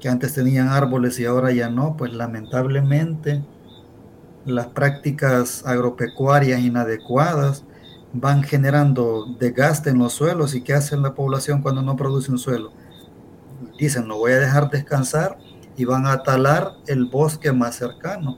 [0.00, 3.44] que antes tenían árboles y ahora ya no, pues lamentablemente
[4.46, 7.64] las prácticas agropecuarias inadecuadas
[8.12, 12.38] van generando desgaste en los suelos y qué hace la población cuando no produce un
[12.38, 12.72] suelo.
[13.78, 15.38] Dicen, lo voy a dejar descansar
[15.76, 18.36] y van a talar el bosque más cercano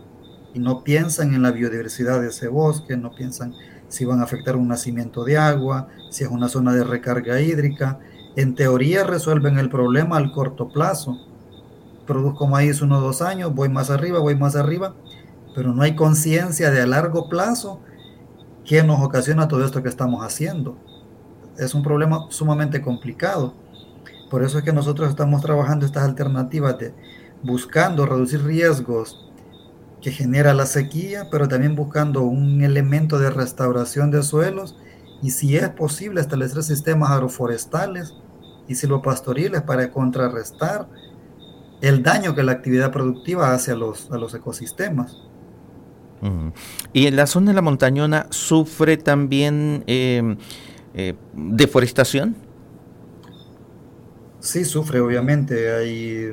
[0.54, 3.54] y no piensan en la biodiversidad de ese bosque, no piensan
[3.88, 7.98] si van a afectar un nacimiento de agua, si es una zona de recarga hídrica.
[8.36, 11.18] En teoría resuelven el problema al corto plazo.
[12.06, 14.94] Produzco maíz uno o dos años, voy más arriba, voy más arriba,
[15.54, 17.80] pero no hay conciencia de a largo plazo
[18.64, 20.76] que nos ocasiona todo esto que estamos haciendo.
[21.58, 23.54] Es un problema sumamente complicado.
[24.30, 26.94] Por eso es que nosotros estamos trabajando estas alternativas de
[27.42, 29.30] buscando reducir riesgos
[30.00, 34.76] que genera la sequía, pero también buscando un elemento de restauración de suelos
[35.22, 38.14] y si es posible establecer sistemas agroforestales
[38.66, 40.88] y silvopastoriles para contrarrestar
[41.80, 45.16] el daño que la actividad productiva hace a los, a los ecosistemas.
[46.92, 50.36] Y en la zona de la montañona sufre también eh,
[50.94, 52.36] eh, deforestación.
[54.40, 55.72] Sí, sufre, obviamente.
[55.74, 56.32] Hay,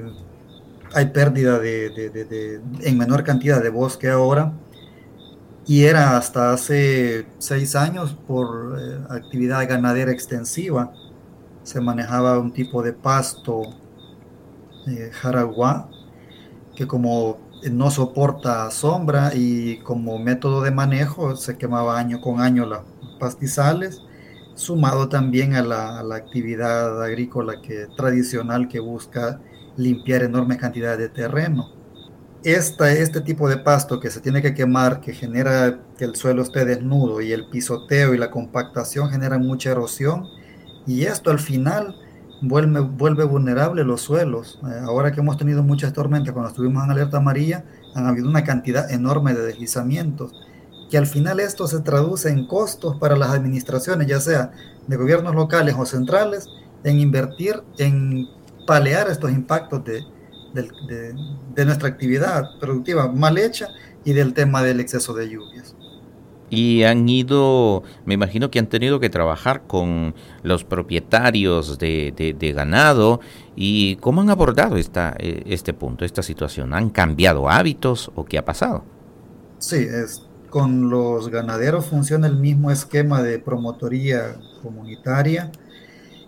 [0.94, 4.54] hay pérdida de- en menor cantidad de bosque ahora.
[5.66, 10.92] Y era hasta hace seis años por eh, actividad ganadera extensiva.
[11.64, 13.62] Se manejaba un tipo de pasto
[14.88, 15.90] eh, jaraguá
[16.76, 17.38] que como
[17.72, 22.82] no soporta sombra y como método de manejo se quemaba año con año los
[23.20, 24.02] pastizales
[24.60, 29.40] sumado también a la, actividad agrícola que, tradicional que busca
[29.78, 31.72] limpiar enormes cantidades de terreno.
[32.44, 36.42] Esta, este tipo de pasto que se tiene que quemar, que genera que el suelo
[36.42, 40.28] esté desnudo y el pisoteo y la compactación generan mucha erosión
[40.86, 41.96] y esto al final
[42.42, 44.60] vuelve, vulnerable los suelos.
[44.64, 47.66] Eh, ahora que hemos tenido muchas tormentas, cuando estuvimos en alerta amarilla,
[47.96, 50.34] han habido una cantidad enorme de deslizamientos
[50.90, 54.52] que al final esto se traduce en costos para las administraciones, ya sea
[54.88, 56.48] de gobiernos locales o centrales,
[56.84, 58.26] en invertir en
[58.66, 63.68] palear estos impactos de nuestra actividad productiva mal hecha
[64.04, 65.76] y del tema del exceso de lluvias.
[66.50, 73.22] Y han ido, me imagino que han tenido que trabajar con los propietarios de, ganado.
[73.56, 76.74] ¿Y cómo han abordado esta, eh, este punto, esta situación?
[76.74, 78.86] ¿Han cambiado hábitos o qué ha pasado?
[79.58, 85.52] Sí, es, con los ganaderos funciona el mismo esquema de promotoría comunitaria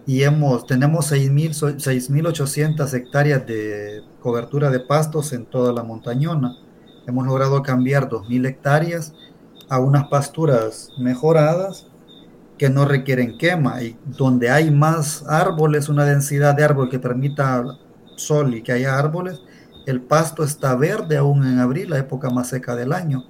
[0.05, 6.59] y hemos, tenemos 6.000 so- 6.800 hectáreas de cobertura de pastos en toda la montañona.
[7.07, 9.13] Hemos logrado cambiar 2.000 hectáreas
[9.71, 11.87] a unas pasturas mejoradas
[12.57, 17.63] que no requieren quema y donde hay más árboles, una densidad de árbol que permita
[18.17, 19.41] sol y que haya árboles,
[19.85, 23.23] el pasto está verde aún en abril, la época más seca del año.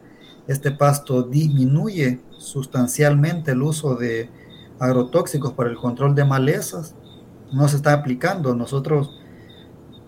[0.47, 4.31] Este pasto disminuye sustancialmente el uso de
[4.79, 6.95] agrotóxicos para el control de malezas.
[7.53, 8.55] No se está aplicando.
[8.55, 9.11] Nosotros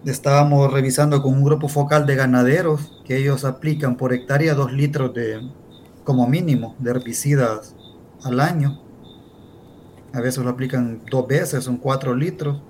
[0.03, 5.13] estábamos revisando con un grupo focal de ganaderos que ellos aplican por hectárea dos litros
[5.13, 5.39] de,
[6.03, 7.75] como mínimo, de herbicidas
[8.23, 8.79] al año.
[10.13, 12.61] a veces lo aplican dos veces, son cuatro litros.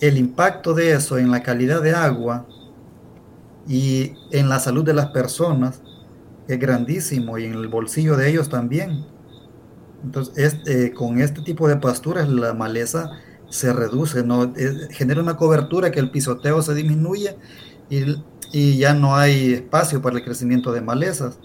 [0.00, 2.46] El impacto de eso en la calidad de agua
[3.66, 5.82] y en la salud de las personas
[6.46, 9.04] es grandísimo y en el bolsillo de ellos también.
[10.02, 13.10] Entonces, este, con este tipo de pasturas la maleza
[13.50, 14.52] se reduce, ¿no?
[14.90, 17.36] genera una cobertura que el pisoteo se disminuye
[17.90, 21.38] y, ya no hay espacio para el crecimiento de malezas.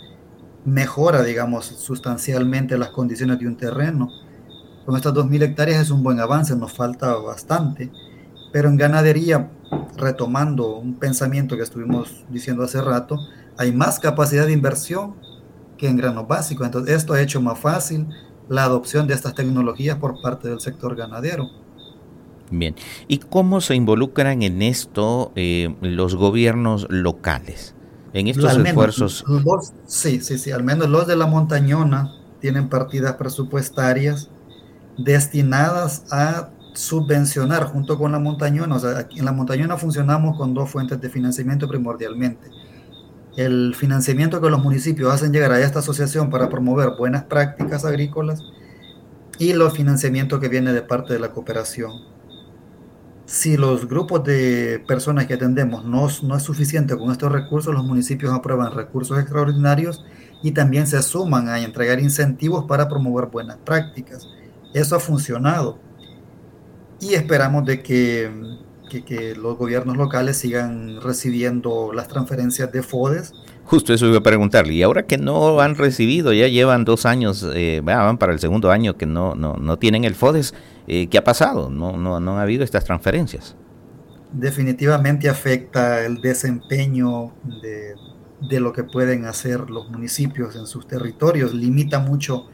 [0.65, 4.09] Mejora, digamos, sustancialmente las condiciones de un terreno.
[4.85, 7.91] Con estas 2.000 hectáreas es un buen avance, nos falta bastante,
[8.51, 9.49] pero en ganadería,
[9.97, 13.17] retomando un pensamiento que estuvimos diciendo hace rato,
[13.57, 15.15] hay más capacidad de inversión
[15.77, 16.65] que en granos básicos.
[16.65, 18.07] Entonces, esto ha hecho más fácil
[18.49, 21.49] la adopción de estas tecnologías por parte del sector ganadero.
[22.51, 22.75] Bien,
[23.07, 27.73] ¿y cómo se involucran en esto eh, los gobiernos locales?
[28.13, 29.25] En estos esfuerzos.
[29.87, 34.29] sí, sí, sí, al menos los de la montañona tienen partidas presupuestarias
[34.97, 38.75] destinadas a subvencionar junto con la montañona.
[38.75, 42.49] O sea, en la montañona funcionamos con dos fuentes de financiamiento primordialmente.
[43.35, 48.41] El financiamiento que los municipios hacen llegar a esta asociación para promover buenas prácticas agrícolas
[49.39, 52.12] y los financiamientos que viene de parte de la cooperación
[53.25, 57.85] si los grupos de personas que atendemos no, no, es suficiente con estos recursos, los
[57.85, 60.03] municipios aprueban recursos extraordinarios
[60.41, 64.27] y también se suman a entregar incentivos para promover buenas prácticas.
[64.73, 65.79] Eso ha funcionado
[66.99, 68.29] y esperamos de que,
[68.89, 73.33] que, que los gobiernos locales sigan recibiendo las transferencias de FODES
[73.65, 74.73] Justo eso iba a preguntarle.
[74.73, 78.71] Y ahora que no han recibido, ya llevan dos años, eh, van para el segundo
[78.71, 80.53] año que no, no, no tienen el FODES,
[80.87, 81.69] eh, ¿qué ha pasado?
[81.69, 83.55] No, no, no ha habido estas transferencias.
[84.33, 87.95] Definitivamente afecta el desempeño de,
[88.41, 92.47] de lo que pueden hacer los municipios en sus territorios, limita mucho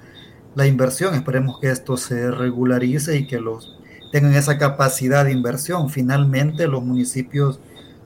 [0.56, 1.16] la inversión.
[1.16, 3.79] Esperemos que esto se regularice y que los
[4.12, 5.90] tengan esa capacidad de inversión.
[5.90, 7.60] Finalmente los municipios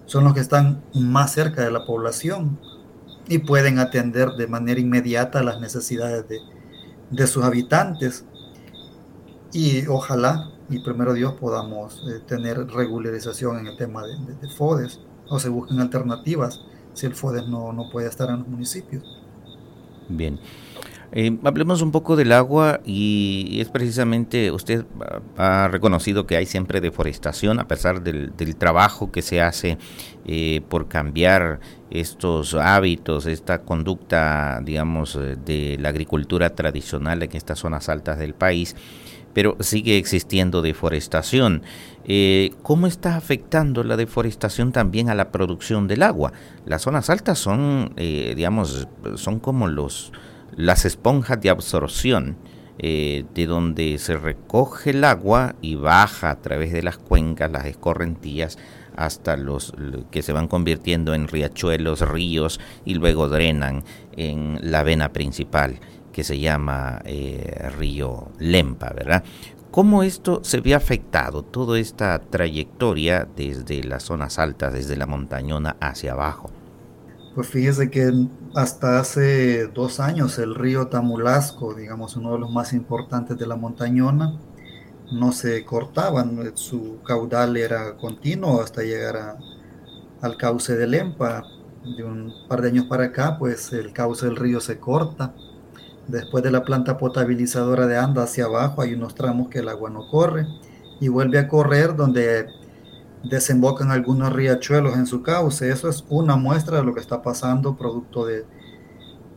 [0.05, 2.59] son los que están más cerca de la población
[3.27, 8.25] y pueden atender de manera inmediata las necesidades de, sus habitantes.
[9.53, 14.99] Y ojalá, y primero Dios, podamos eh, tener regularización en el tema de, FODES
[15.29, 16.61] o se busquen alternativas
[16.93, 19.03] si el FODES no, no puede estar en los municipios.
[20.09, 20.39] Bien.
[21.15, 24.83] Eh, hablemos un poco del agua y es precisamente, usted
[25.37, 29.77] ha reconocido que hay siempre deforestación a pesar del, trabajo que se hace
[30.25, 31.59] eh, por cambiar
[31.91, 38.33] estos hábitos, esta conducta, digamos, eh, de la agricultura tradicional en estas zonas altas del
[38.33, 38.75] país,
[39.35, 41.61] pero sigue existiendo deforestación.
[42.63, 46.33] ¿Cómo está afectando la deforestación también a la producción del agua?
[46.65, 50.11] Las zonas altas son, digamos, son como los
[50.55, 52.37] las esponjas de absorción,
[52.79, 57.65] eh, de donde se recoge el agua y baja a través de las cuencas, las
[57.65, 58.57] escorrentías,
[58.95, 59.73] hasta los
[60.11, 63.83] que se van convirtiendo en riachuelos, ríos y luego drenan
[64.15, 65.79] en la vena principal
[66.11, 69.23] que se llama eh, río Lempa, ¿verdad?
[69.71, 75.75] ¿Cómo esto se ve afectado, toda esta trayectoria desde las zonas altas, desde la montañona
[75.79, 76.51] hacia abajo?
[77.35, 78.11] Pues fíjese que
[78.53, 83.55] hasta hace dos años el río Tamulasco, digamos uno de los más importantes de la
[83.55, 84.37] montañona,
[85.11, 89.37] no se cortaban, su caudal era continuo hasta llegar
[90.21, 91.43] al cauce del Lempa.
[91.97, 95.33] De un par de años para acá, pues el cauce del río se corta.
[96.07, 99.89] Después de la planta potabilizadora de Anda hacia abajo hay unos tramos que el agua
[99.89, 100.45] no corre
[101.01, 102.45] y vuelve a correr donde
[103.23, 105.69] desembocan algunos riachuelos en su cauce.
[105.69, 108.45] Eso es una muestra de lo que está pasando producto de,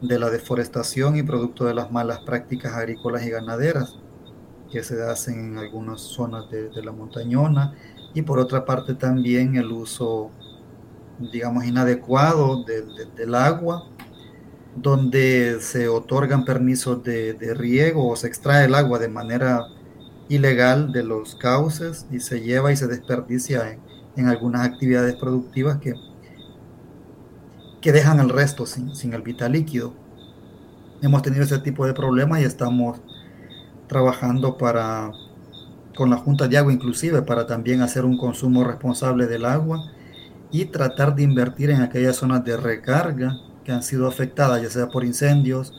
[0.00, 3.96] la deforestación y producto de las malas prácticas agrícolas y ganaderas
[4.70, 7.74] que se hacen en algunas zonas de, la montañona
[8.12, 10.30] y por otra parte también el uso,
[11.32, 13.88] digamos, inadecuado del agua,
[14.74, 19.66] donde se otorgan permisos de, de riego o se extrae el agua de manera
[20.28, 23.78] ilegal de los cauces y se lleva y se desperdicia
[24.16, 25.94] en, algunas actividades productivas que,
[27.80, 29.92] que dejan el resto sin, sin, el vital líquido.
[31.02, 32.98] Hemos tenido ese tipo de problemas y estamos
[33.86, 35.12] trabajando para
[35.94, 39.90] con la Junta de Agua inclusive para también hacer un consumo responsable del agua
[40.50, 44.88] y tratar de invertir en aquellas zonas de recarga que han sido afectadas ya sea
[44.88, 45.72] por incendios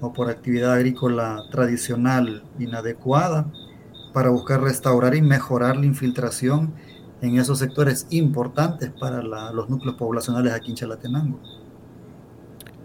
[0.00, 3.46] o por actividad agrícola tradicional inadecuada
[4.12, 6.72] para buscar restaurar y mejorar la infiltración
[7.22, 11.38] en esos sectores importantes para los núcleos poblacionales aquí en Chalatenango.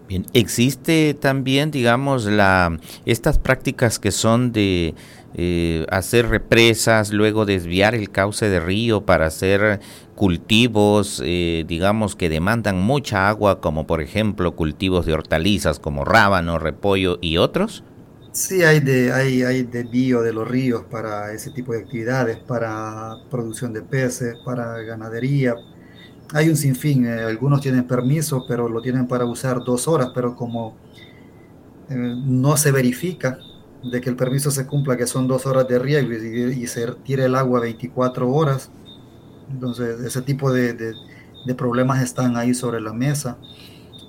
[0.08, 4.94] Bien, existe también, digamos, la estas prácticas que son de
[5.34, 9.80] eh, hacer represas, luego desviar el cauce de río para hacer
[10.14, 16.60] cultivos, eh, digamos, que demandan mucha agua, como por ejemplo cultivos de hortalizas como rábano,
[16.60, 17.82] repollo y otros.
[18.36, 23.16] Sí, hay, de, hay, hay desvío de los ríos para ese tipo de actividades, para
[23.30, 25.54] producción de peces, para ganadería,
[26.34, 30.36] hay un sinfín, eh, algunos tienen permiso, pero lo tienen para usar dos horas, pero
[30.36, 30.76] como
[31.88, 31.94] eh,
[32.26, 33.38] no se verifica
[33.82, 37.24] de que el permiso se cumpla, que son dos horas de riego y, se tire
[37.24, 38.70] el agua 24 horas,
[39.50, 43.38] entonces ese tipo de, de, problemas están ahí sobre la mesa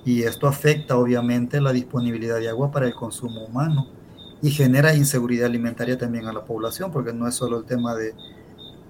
[0.04, 3.97] y esto afecta obviamente la disponibilidad de agua para el consumo humano
[4.40, 8.14] y genera inseguridad alimentaria también a la población, porque no es solo el tema de,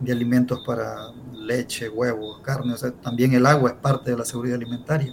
[0.01, 4.25] de alimentos para leche, huevos, carne, o sea, también el agua es parte de la
[4.25, 5.13] seguridad alimentaria.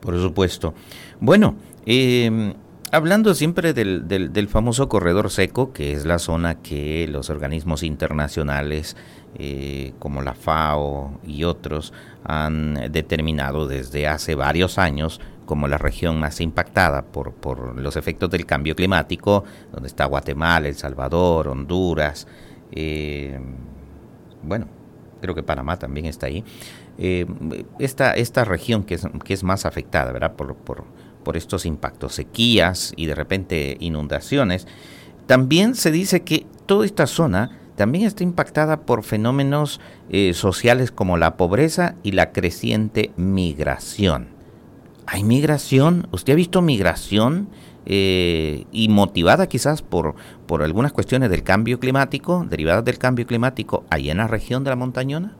[0.00, 0.74] Por supuesto.
[1.20, 2.54] Bueno, em,
[2.92, 8.96] hablando siempre del, del, famoso corredor seco, que es la zona que los organismos internacionales
[9.36, 11.92] eh, como la FAO y otros
[12.24, 18.28] han determinado desde hace varios años como la región más impactada por, por los efectos
[18.28, 22.26] del cambio climático, donde está Guatemala, El Salvador, Honduras,
[22.70, 23.40] eh,
[24.42, 24.66] bueno,
[25.22, 26.44] creo que Panamá también está ahí,
[26.98, 27.24] eh,
[27.78, 30.34] esta, esta región que es, que es más afectada, ¿verdad?
[30.34, 30.84] Por, por,
[31.24, 34.66] por estos impactos, sequías y de repente inundaciones,
[35.26, 39.80] también se dice que toda esta zona también está impactada por fenómenos
[40.10, 44.37] eh, sociales como la pobreza y la creciente migración.
[45.10, 46.06] ¿Hay migración?
[46.12, 47.48] ¿Usted ha visto migración?
[47.86, 50.14] Eh, y motivada quizás por,
[50.46, 54.70] por algunas cuestiones del cambio climático, derivadas del cambio climático, ahí en la región de
[54.70, 55.34] la montañona?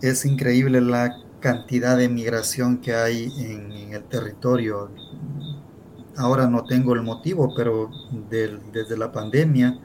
[0.00, 4.90] Es increíble la cantidad de migración que hay en, el territorio.
[6.16, 7.90] Ahora no tengo el motivo, pero
[8.30, 9.78] desde la pandemia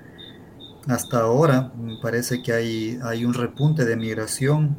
[0.87, 4.77] hasta ahora parece que hay, hay un repunte de migración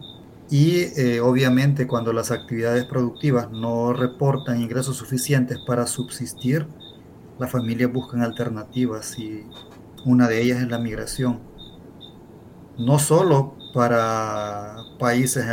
[0.50, 6.66] y eh, obviamente cuando las actividades productivas no reportan ingresos suficientes para subsistir,
[7.38, 9.46] las familias buscan alternativas y
[10.04, 11.38] una de ellas es la migración.
[12.78, 15.44] No solo para países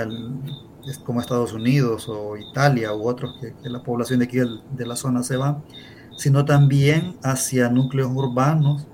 [1.04, 5.22] como Estados Unidos o Italia u otros que, la población de aquí de la zona
[5.22, 5.62] se va,
[6.18, 8.88] sino también hacia núcleos urbanos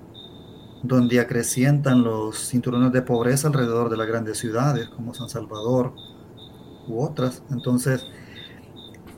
[0.83, 5.93] donde acrecientan los cinturones de pobreza alrededor de las grandes ciudades como San Salvador
[6.87, 7.41] u otras.
[7.49, 8.05] Entonces,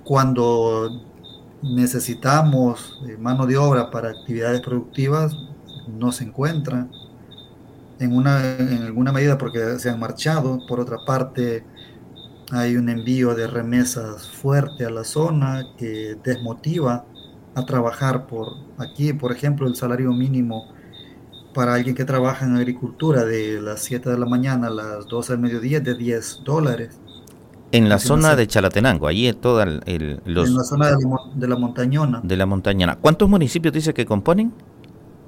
[0.03, 1.01] cuando
[1.63, 5.35] necesitamos eh, mano de obra para actividades productivas,
[5.87, 6.87] no se encuentra.
[7.97, 10.59] En, una, en alguna medida porque se han marchado.
[10.67, 11.63] Por otra parte,
[12.51, 17.05] hay un envío de remesas fuerte a la zona que desmotiva
[17.55, 19.13] a trabajar por aquí.
[19.13, 20.74] Por ejemplo, el salario mínimo
[21.55, 25.33] para alguien que trabaja en agricultura de las 7 de la mañana a las 12
[25.33, 26.99] del mediodía de 10 dólares.
[27.71, 30.49] En la zona de Chalatenango, allí es toda el, los...
[30.49, 32.19] En la zona de la, montañona.
[32.23, 32.97] De la montañona.
[32.97, 34.53] ¿Cuántos municipios dice que componen?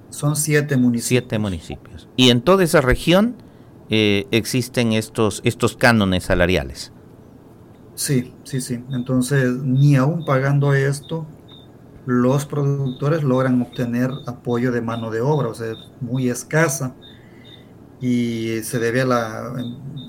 [0.10, 1.08] Son siete municipios.
[1.08, 2.10] Siete municipios.
[2.18, 3.36] Y en toda esa región
[3.90, 6.92] eh, existen estos, estos cánones salariales.
[7.96, 8.84] Sí, sí, sí.
[8.92, 11.26] Entonces, ni aún pagando esto,
[12.08, 16.96] los productores logran obtener apoyo de mano de obra, o sea, muy escasa
[18.00, 19.54] y se debe a la,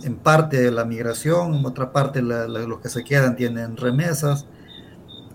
[0.05, 4.47] en, parte a la migración, en otra parte los que se quedan tienen remesas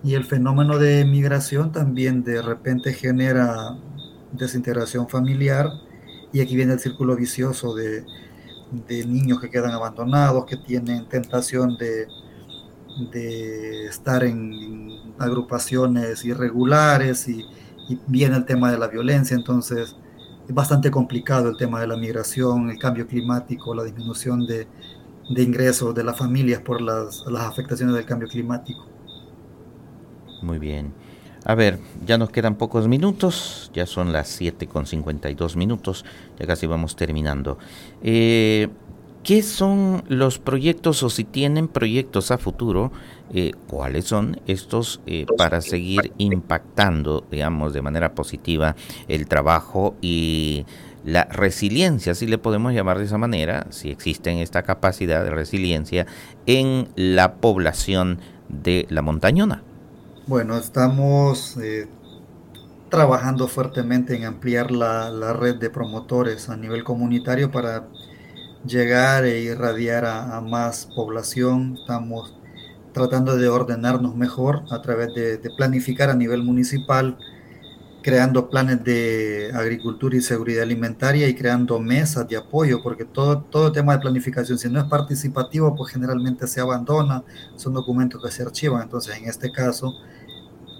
[0.02, 3.76] y el fenómeno de migración también de repente genera
[4.32, 5.70] desintegración familiar
[6.32, 8.06] y aquí viene el círculo vicioso de,
[8.88, 12.06] de niños que quedan abandonados, que tienen tentación de,
[13.12, 17.44] de estar en agrupaciones irregulares y,
[17.88, 19.96] y viene el tema de la violencia, entonces
[20.48, 24.66] es bastante complicado el tema de la migración, el cambio climático, la disminución de,
[25.42, 28.86] ingresos de las familias por las, afectaciones del cambio climático.
[30.42, 30.92] Muy bien.
[31.46, 36.04] A ver, ya nos quedan pocos minutos, ya son las 7 con 52 minutos,
[36.38, 37.58] ya casi vamos terminando.
[38.02, 38.68] Eh,
[39.24, 42.92] ¿Qué son los proyectos o si tienen proyectos a futuro?
[43.32, 48.76] Eh, ¿Cuáles son estos eh, para seguir impactando, digamos, de manera positiva
[49.08, 50.66] el trabajo y
[51.06, 56.06] la resiliencia, si le podemos llamar de esa manera, si existe esta capacidad de resiliencia
[56.44, 58.20] en la población
[58.50, 59.62] de la montañona?
[60.26, 61.88] Bueno, estamos eh,
[62.90, 67.88] trabajando fuertemente en ampliar la red de promotores a nivel comunitario para
[68.66, 71.76] llegar e irradiar a, más población.
[71.80, 72.34] Estamos
[72.92, 77.18] tratando de ordenarnos mejor a través de, de planificar a nivel municipal,
[78.02, 83.72] creando planes de agricultura y seguridad alimentaria y creando mesas de apoyo, porque todo, todo
[83.72, 87.24] tema de planificación, si no es participativo, pues generalmente se abandona,
[87.56, 88.82] son documentos que se archivan.
[88.82, 89.92] Entonces, en este caso,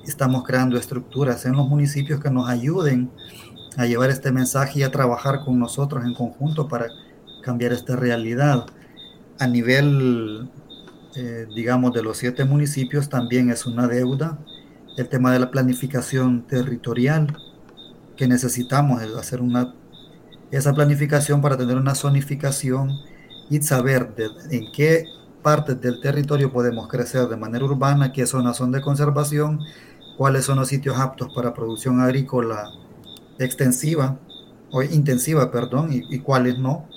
[0.07, 3.11] estamos creando estructuras en los municipios que nos ayuden
[3.77, 6.87] a llevar este mensaje y a trabajar con nosotros en conjunto para
[7.45, 8.67] cambiar esta realidad.
[9.39, 10.51] A nivel,
[11.15, 14.39] eh, digamos, de los siete municipios también es una deuda
[14.97, 17.37] el tema de la planificación territorial,
[18.17, 19.75] que necesitamos hacer una,
[20.51, 22.93] esa planificación para tener una zonificación
[23.51, 24.15] y saber
[24.51, 25.05] en qué
[25.43, 29.61] partes del territorio podemos crecer de manera urbana, qué zonas son de conservación,
[30.17, 32.71] cuáles son los sitios aptos para producción agrícola
[33.39, 34.17] extensiva
[34.71, 36.89] o intensiva, perdón, y, cuáles no.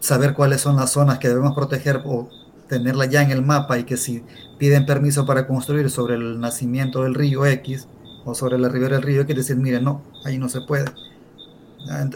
[0.00, 2.28] Saber cuáles son las zonas que debemos proteger o
[2.68, 4.22] tenerla ya en el mapa y que si
[4.58, 7.88] piden permiso para construir sobre el nacimiento del río X
[8.24, 10.86] o sobre la ribera del río X, decir, miren, no, ahí no se puede.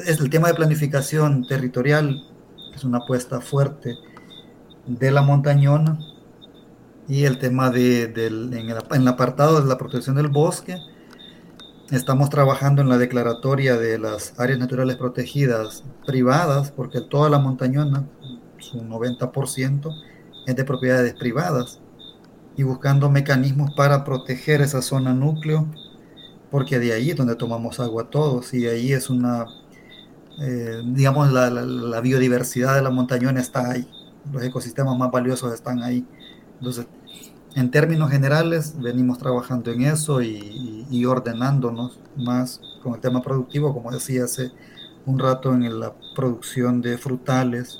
[0.06, 2.22] Es el tema de planificación territorial
[2.74, 3.96] es una apuesta fuerte
[4.86, 5.98] de la montañona
[7.08, 10.76] y el tema de, el, en el apartado de la protección del bosque.
[11.90, 18.08] Estamos trabajando en la declaratoria de las áreas naturales protegidas privadas, porque toda la montañona,
[18.58, 19.94] su 90%,
[20.46, 21.80] es de propiedades privadas
[22.56, 25.66] y buscando mecanismos para proteger esa zona núcleo,
[26.50, 29.44] porque de ahí es donde tomamos agua todos y ahí es una,
[30.40, 33.86] eh, digamos, la, la, biodiversidad de la montañona está ahí,
[34.32, 36.06] los ecosistemas más valiosos están ahí.
[36.58, 36.86] Entonces,
[37.56, 43.72] en términos generales, venimos trabajando en eso y, y, ordenándonos más con el tema productivo,
[43.72, 44.50] como decía hace
[45.06, 47.78] un rato, en la producción de frutales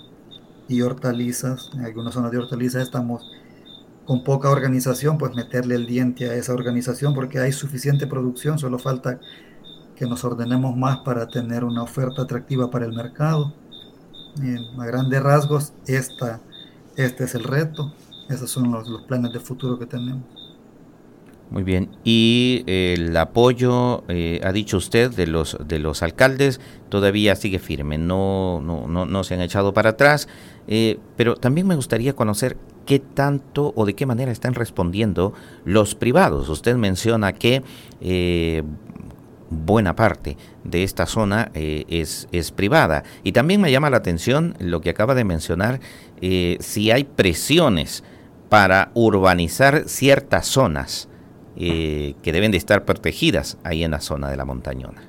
[0.69, 1.71] y hortalizas.
[1.75, 3.29] En algunas zonas de hortalizas estamos
[4.07, 8.79] con poca organización, pues meterle el diente a esa organización porque hay suficiente producción, solo
[8.79, 9.19] falta
[9.97, 13.55] que nos ordenemos más para tener una oferta atractiva para el mercado.
[14.79, 16.41] a grandes rasgos, esta,
[16.97, 17.93] este es el reto,
[18.29, 20.25] esos son los, los planes de futuro que tenemos.
[21.51, 21.91] Muy bien.
[22.05, 27.99] Y el apoyo, eh, ha dicho usted, de los de los alcaldes todavía sigue firme,
[27.99, 30.27] no, no, no, no se han echado para atrás.
[30.67, 32.57] Eh, pero también me gustaría conocer
[32.87, 36.49] qué tanto o de qué manera están respondiendo los privados.
[36.49, 37.63] Usted menciona que
[38.01, 38.63] eh,
[39.51, 43.05] buena parte de esta zona eh, es, es, privada.
[43.23, 45.81] Y también me llama la atención lo que acaba de mencionar,
[46.21, 48.05] eh, si hay presiones
[48.55, 51.09] para urbanizar ciertas zonas
[51.57, 55.03] que deben de estar protegidas ahí en la zona de la montañona.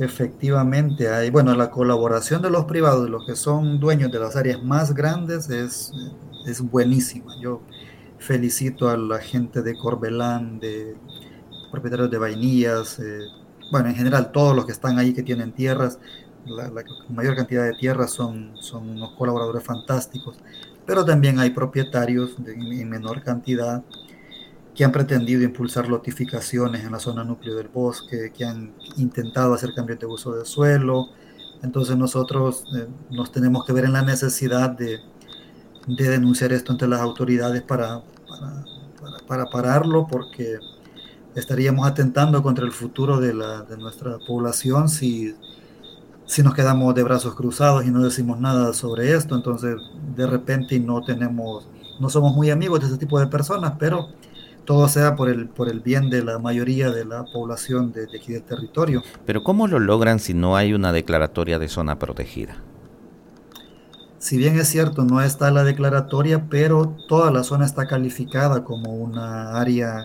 [0.00, 4.60] Efectivamente, hay, bueno, la colaboración de los privados, los que son dueños de las áreas
[4.64, 5.92] más grandes, es,
[6.44, 7.34] es buenísima.
[7.40, 7.62] Yo
[8.18, 10.96] felicito a la gente de Corbelán, de
[11.70, 13.20] propietarios de vainillas, eh,
[13.70, 16.00] bueno, en general todos los que están ahí que tienen tierras,
[16.46, 16.68] la,
[17.10, 20.36] mayor cantidad de tierras son, son unos colaboradores fantásticos,
[20.86, 23.82] pero también hay propietarios en menor cantidad
[24.74, 29.74] que han pretendido impulsar lotificaciones en la zona núcleo del bosque, que han intentado hacer
[29.74, 31.08] cambios de uso de suelo.
[31.62, 35.00] Entonces nosotros eh, nos tenemos que ver en la necesidad de,
[35.86, 38.64] de denunciar esto ante las autoridades para, para,
[39.26, 40.58] para, pararlo, porque
[41.34, 45.34] estaríamos atentando contra el futuro de, la, de nuestra población si,
[46.30, 49.34] si nos quedamos de brazos cruzados y no decimos nada sobre esto.
[49.34, 49.74] Entonces
[50.14, 51.66] de repente no tenemos,
[51.98, 54.10] no somos muy amigos de ese tipo de personas, pero
[54.64, 58.32] todo sea por el, por el bien de la mayoría de la población de, aquí
[58.32, 59.02] del territorio.
[59.26, 62.58] Pero ¿cómo lo logran si no hay una declaratoria de zona protegida?
[64.18, 68.94] Si bien es cierto, no está la declaratoria, pero toda la zona está calificada como
[68.94, 70.04] una área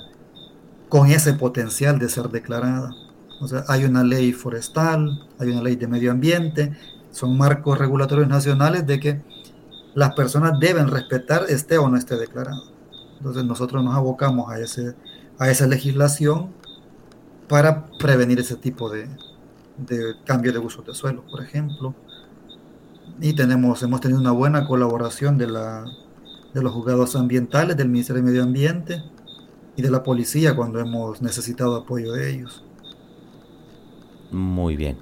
[0.89, 2.95] con ese potencial de ser declarada.
[3.41, 6.71] O sea, hay una ley forestal, hay una ley de medio ambiente,
[7.11, 9.21] son marcos regulatorios nacionales de que
[9.93, 12.63] las personas deben respetar esté o no esté declarado.
[13.17, 14.95] Entonces nosotros nos abocamos a, ese,
[15.39, 16.51] a esa legislación
[17.47, 19.07] para prevenir ese tipo de,
[19.77, 21.95] de cambio de uso de suelo, por ejemplo.
[23.21, 25.85] Y tenemos, hemos tenido una buena colaboración de, la,
[26.53, 29.01] de los juzgados ambientales, del Ministerio de Medio Ambiente
[29.77, 32.64] y de la policía cuando hemos necesitado apoyo de ellos.
[34.31, 34.97] Muy bien.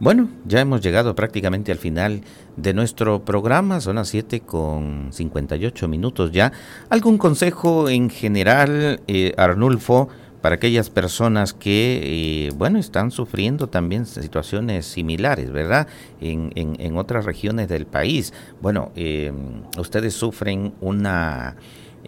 [0.00, 2.22] Bueno, ya hemos llegado prácticamente al final
[2.56, 6.52] de nuestro programa, son las 7 con 58 minutos ya.
[6.88, 10.08] ¿Algún consejo en general, eh, Arnulfo,
[10.40, 15.88] para aquellas personas que, eh, bueno, están sufriendo también situaciones similares, ¿verdad?
[16.20, 18.32] En, en, otras regiones del país.
[18.60, 19.32] Bueno, eh,
[19.76, 21.56] ustedes sufren una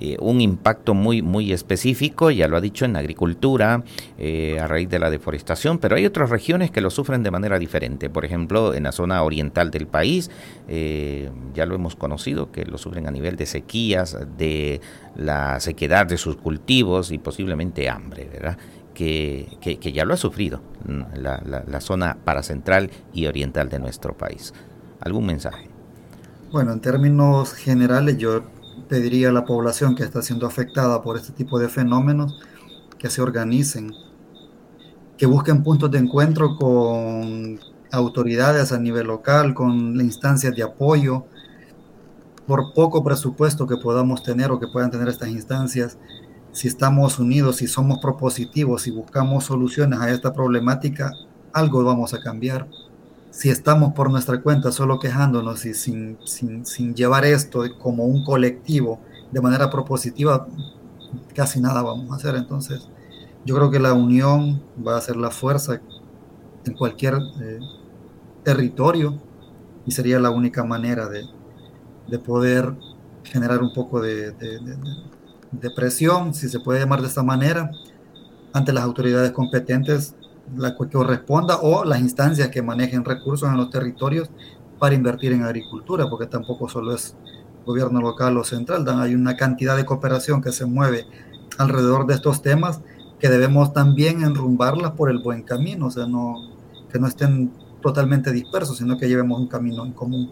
[0.02, 3.84] eh, un impacto muy, muy específico, ya lo ha dicho, en agricultura,
[4.16, 7.58] eh, a raíz de la deforestación, pero hay otras regiones que lo sufren de manera
[7.58, 8.08] diferente.
[8.08, 10.30] Por ejemplo, en la zona oriental del país,
[10.68, 14.80] eh, ya lo hemos conocido, que lo sufren a nivel de sequías, de
[15.16, 18.56] la sequedad de sus cultivos y posiblemente hambre, ¿verdad?
[18.94, 20.62] Que, que, ya lo ha sufrido
[21.14, 24.54] la, la, la zona paracentral y oriental de nuestro país.
[25.00, 25.68] ¿Algún mensaje?
[26.52, 28.42] Bueno, en términos generales, yo
[28.90, 32.40] pediría a la población que está siendo afectada por este tipo de fenómenos
[32.98, 33.94] que se organicen,
[35.16, 37.60] que busquen puntos de encuentro con
[37.92, 41.24] autoridades a nivel local, con instancias de apoyo,
[42.48, 45.96] por poco presupuesto que podamos tener o que puedan tener estas instancias,
[46.50, 51.12] si estamos unidos, si somos propositivos, si buscamos soluciones a esta problemática,
[51.52, 52.66] algo vamos a cambiar
[53.30, 58.24] si estamos por nuestra cuenta solo quejándonos y sin, sin, sin, llevar esto como un
[58.24, 59.00] colectivo
[59.30, 60.46] de manera propositiva,
[61.34, 62.34] casi nada vamos a hacer.
[62.34, 62.88] Entonces,
[63.44, 65.80] yo creo que la unión va a ser la fuerza
[66.64, 67.60] en cualquier eh,
[68.42, 69.20] territorio
[69.86, 71.24] y sería la única manera de,
[72.08, 72.74] de poder
[73.22, 74.58] generar un poco de, de,
[75.52, 77.70] de presión, si se puede llamar de esta manera,
[78.52, 80.16] ante las autoridades competentes
[80.56, 84.30] la que corresponda o las instancias que manejen recursos en los territorios
[84.78, 87.16] para invertir en agricultura, porque tampoco solo es
[87.66, 91.06] gobierno local o central, hay una cantidad de cooperación que se mueve
[91.58, 92.80] alrededor de estos temas
[93.18, 96.36] que debemos también enrumbarlas por el buen camino, o sea, no,
[96.90, 100.30] que no estén totalmente dispersos, sino que llevemos un camino en común.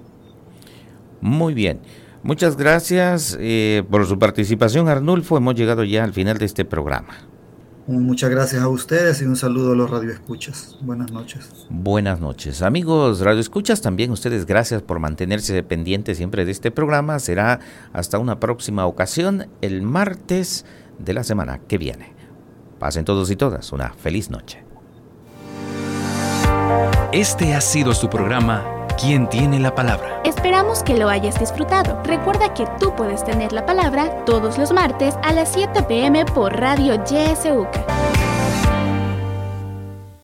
[1.20, 1.80] Muy bien.
[2.22, 5.36] Muchas gracias eh, por su participación, Arnulfo.
[5.36, 7.14] Hemos llegado ya al final de este programa.
[7.89, 10.76] Muchas gracias a ustedes y un saludo a los radioescuchas.
[10.82, 11.49] Buenas noches.
[11.70, 12.61] Buenas noches.
[12.61, 17.18] Amigos radioescuchas, también ustedes gracias por mantenerse pendientes siempre de este programa.
[17.18, 17.61] Será
[17.95, 20.66] hasta una próxima ocasión el martes
[20.99, 22.12] de la semana que viene.
[22.78, 24.62] Pasen todos y todas una feliz noche.
[27.11, 30.20] Este ha sido su programa ¿Quién tiene la palabra?
[30.24, 32.03] Esperamos que lo hayas disfrutado.
[32.03, 36.53] Recuerda que tú puedes tener la palabra todos los martes a las 7 pm por
[36.59, 38.17] Radio YSUCA.